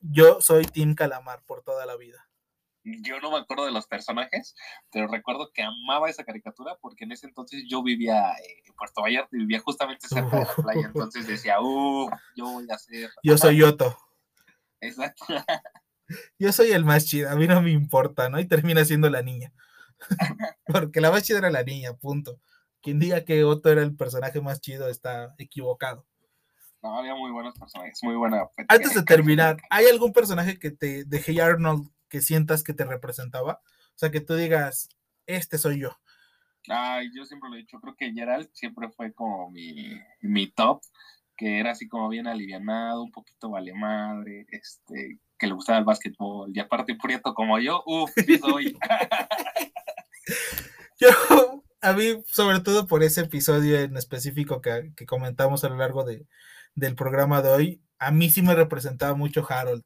[0.00, 2.28] Yo soy Team Calamar por toda la vida.
[2.84, 4.54] Yo no me acuerdo de los personajes,
[4.90, 9.02] pero recuerdo que amaba esa caricatura porque en ese entonces yo vivía eh, en Puerto
[9.02, 13.10] Vallarta y vivía justamente cerca de la playa, entonces decía, uh, yo voy a hacer...
[13.22, 13.98] Yo soy Yoto.
[14.80, 15.24] Exacto.
[16.38, 18.40] yo soy el más chido, a mí no me importa, ¿no?
[18.40, 19.52] Y termina siendo la niña.
[20.64, 22.40] Porque la más chida era la niña, punto.
[22.82, 26.06] Quien diga que Otto era el personaje más chido está equivocado.
[26.82, 28.48] No, había muy buenos personajes, muy buena.
[28.68, 32.84] Antes de terminar, ¿hay algún personaje que te de Hey Arnold que sientas que te
[32.84, 33.60] representaba?
[33.64, 34.88] O sea, que tú digas,
[35.26, 35.90] este soy yo.
[36.68, 40.82] Ay, yo siempre lo he dicho, creo que Gerald siempre fue como mi, mi top,
[41.36, 45.84] que era así como bien alivianado, un poquito vale madre, este, que le gustaba el
[45.84, 48.76] básquetbol, y aparte prieto como yo, uff, sí soy.
[51.00, 55.76] yo, a mí, sobre todo por ese episodio en específico que, que comentamos a lo
[55.76, 56.26] largo de,
[56.74, 59.84] del programa de hoy, a mí sí me representaba mucho Harold,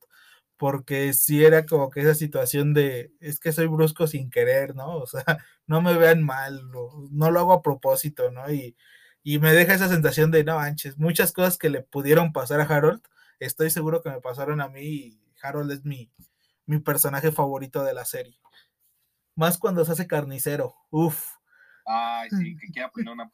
[0.57, 4.97] porque sí era como que esa situación de, es que soy brusco sin querer, ¿no?
[4.97, 5.24] O sea,
[5.66, 8.51] no me vean mal, no, lo hago a propósito, ¿no?
[8.53, 8.76] Y,
[9.22, 12.64] y me deja esa sensación de, no manches, muchas cosas que le pudieron pasar a
[12.64, 13.03] Harold,
[13.40, 16.11] estoy seguro que me pasaron a mí y Harold es mi,
[16.66, 18.38] mi personaje favorito de la serie.
[19.34, 21.41] Más cuando se hace carnicero, uff.
[21.85, 23.30] Ay, sí, que quiera poner una,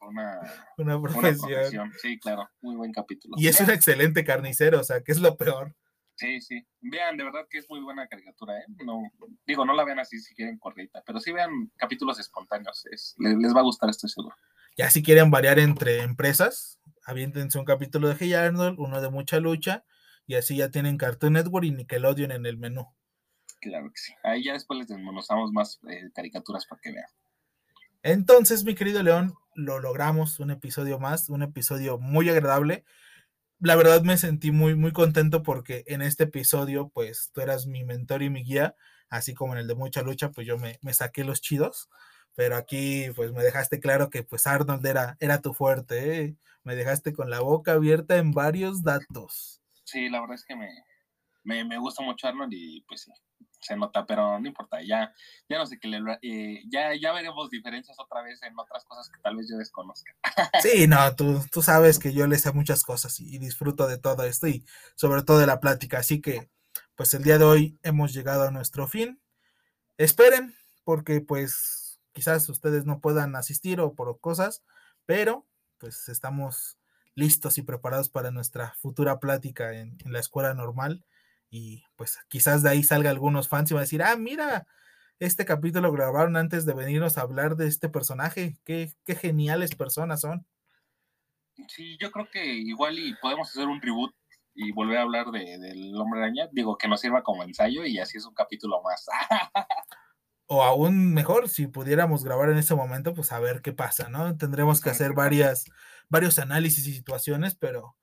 [0.77, 1.91] una, profesión.
[2.01, 3.35] Sí, claro, muy buen capítulo.
[3.37, 5.75] Y es un excelente carnicero, o sea, que es lo peor.
[6.15, 6.67] Sí, sí.
[6.81, 8.65] Vean, de verdad que es muy buena caricatura, ¿eh?
[8.83, 9.01] No,
[9.45, 12.83] digo, no la vean así si quieren correcta, pero sí vean capítulos espontáneos.
[12.89, 14.35] les, les, va a gustar, estoy seguro.
[14.75, 19.39] Ya si quieren variar entre empresas, aviéntense un capítulo de Hey Arnold, uno de mucha
[19.39, 19.85] lucha,
[20.25, 22.85] y así ya tienen Cartoon Network y Nickelodeon en el menú.
[23.61, 24.13] Claro que sí.
[24.23, 27.09] Ahí ya después les desmonozamos más eh, caricaturas para que vean.
[28.03, 32.85] Entonces, mi querido León, lo logramos, un episodio más, un episodio muy agradable
[33.59, 37.83] la verdad me sentí muy, muy contento porque en este episodio, pues tú eras mi
[37.83, 38.75] mentor y mi guía,
[39.09, 41.89] así como en el de mucha lucha, pues yo me, saqué los chidos,
[42.35, 46.35] pero aquí pues me dejaste claro que pues Arnold era, era tu fuerte, ¿eh?
[46.63, 49.61] me dejaste con la boca abierta en varios datos.
[49.83, 50.69] Sí, la verdad es que me,
[51.43, 53.11] me, me gusta mucho Arnold y pues sí,
[53.59, 55.13] se nota, pero no importa, ya,
[55.47, 59.09] ya no sé qué le, eh, ya, ya veremos diferencias otra vez en otras cosas
[59.09, 60.13] que tal vez yo desconozca.
[60.61, 64.23] Sí, no, tú, tú sabes que yo le sé muchas cosas y, disfruto de todo
[64.23, 66.49] esto y sobre todo de la plática, así que
[66.95, 69.21] pues el día de hoy hemos llegado a nuestro fin.
[69.97, 74.63] Esperen, porque pues quizás ustedes no puedan asistir o por cosas,
[75.05, 75.45] pero
[75.77, 76.77] pues estamos
[77.15, 81.05] listos y preparados para nuestra futura plática en, en la escuela normal
[81.49, 84.67] y pues quizás de ahí salga algunos fans y van a decir, ah, mira,
[85.19, 90.21] este capítulo grabaron antes de venirnos a hablar de este personaje, qué, qué geniales personas
[90.21, 90.45] son.
[91.67, 94.13] Sí, yo creo que igual y podemos hacer un reboot
[94.55, 97.99] y volver a hablar de, del hombre araña, digo que nos sirva como ensayo y
[97.99, 99.05] así es un capítulo más.
[100.47, 104.35] o aún mejor, si pudiéramos grabar en ese momento, pues a ver qué pasa, ¿no?
[104.37, 105.65] Tendremos que hacer varias,
[106.07, 107.98] varios análisis y situaciones, pero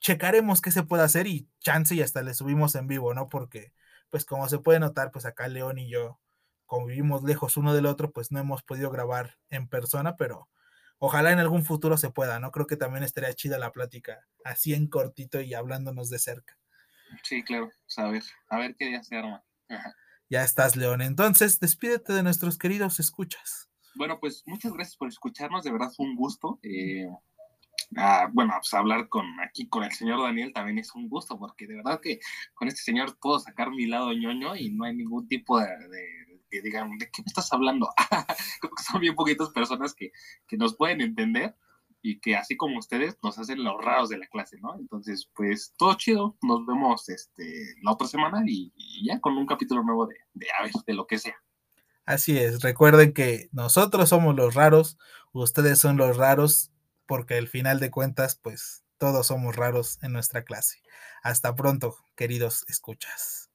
[0.00, 3.28] checaremos qué se puede hacer y chance y hasta le subimos en vivo, ¿no?
[3.28, 3.72] Porque,
[4.10, 6.20] pues como se puede notar, pues acá León y yo,
[6.66, 10.48] como vivimos lejos uno del otro, pues no hemos podido grabar en persona, pero
[10.98, 12.50] ojalá en algún futuro se pueda, ¿no?
[12.50, 16.58] Creo que también estaría chida la plática, así en cortito y hablándonos de cerca.
[17.22, 19.44] Sí, claro, pues, a ver, a ver qué día se arma.
[20.28, 21.02] Ya estás, León.
[21.02, 23.68] Entonces, despídete de nuestros queridos escuchas.
[23.96, 26.60] Bueno, pues muchas gracias por escucharnos, de verdad fue un gusto.
[26.62, 27.08] Eh,
[27.90, 31.76] Bueno, pues hablar con aquí con el señor Daniel también es un gusto, porque de
[31.76, 32.20] verdad que
[32.54, 35.66] con este señor puedo sacar mi lado ñoño y no hay ningún tipo de,
[36.50, 37.88] que digan, ¿de qué me estás hablando?
[38.60, 40.12] Creo que son bien poquitas personas que,
[40.46, 41.56] que, nos pueden entender
[42.02, 44.76] y que así como ustedes nos hacen los raros de la clase, ¿no?
[44.78, 48.72] Entonces, pues todo chido, nos vemos este, la otra semana y,
[49.04, 51.36] ya con un capítulo nuevo de, de, a ver, de lo que sea.
[52.06, 54.98] Así es, recuerden que nosotros somos los raros,
[55.32, 56.72] ustedes son los raros
[57.10, 60.80] porque al final de cuentas, pues todos somos raros en nuestra clase.
[61.24, 63.49] Hasta pronto, queridos escuchas.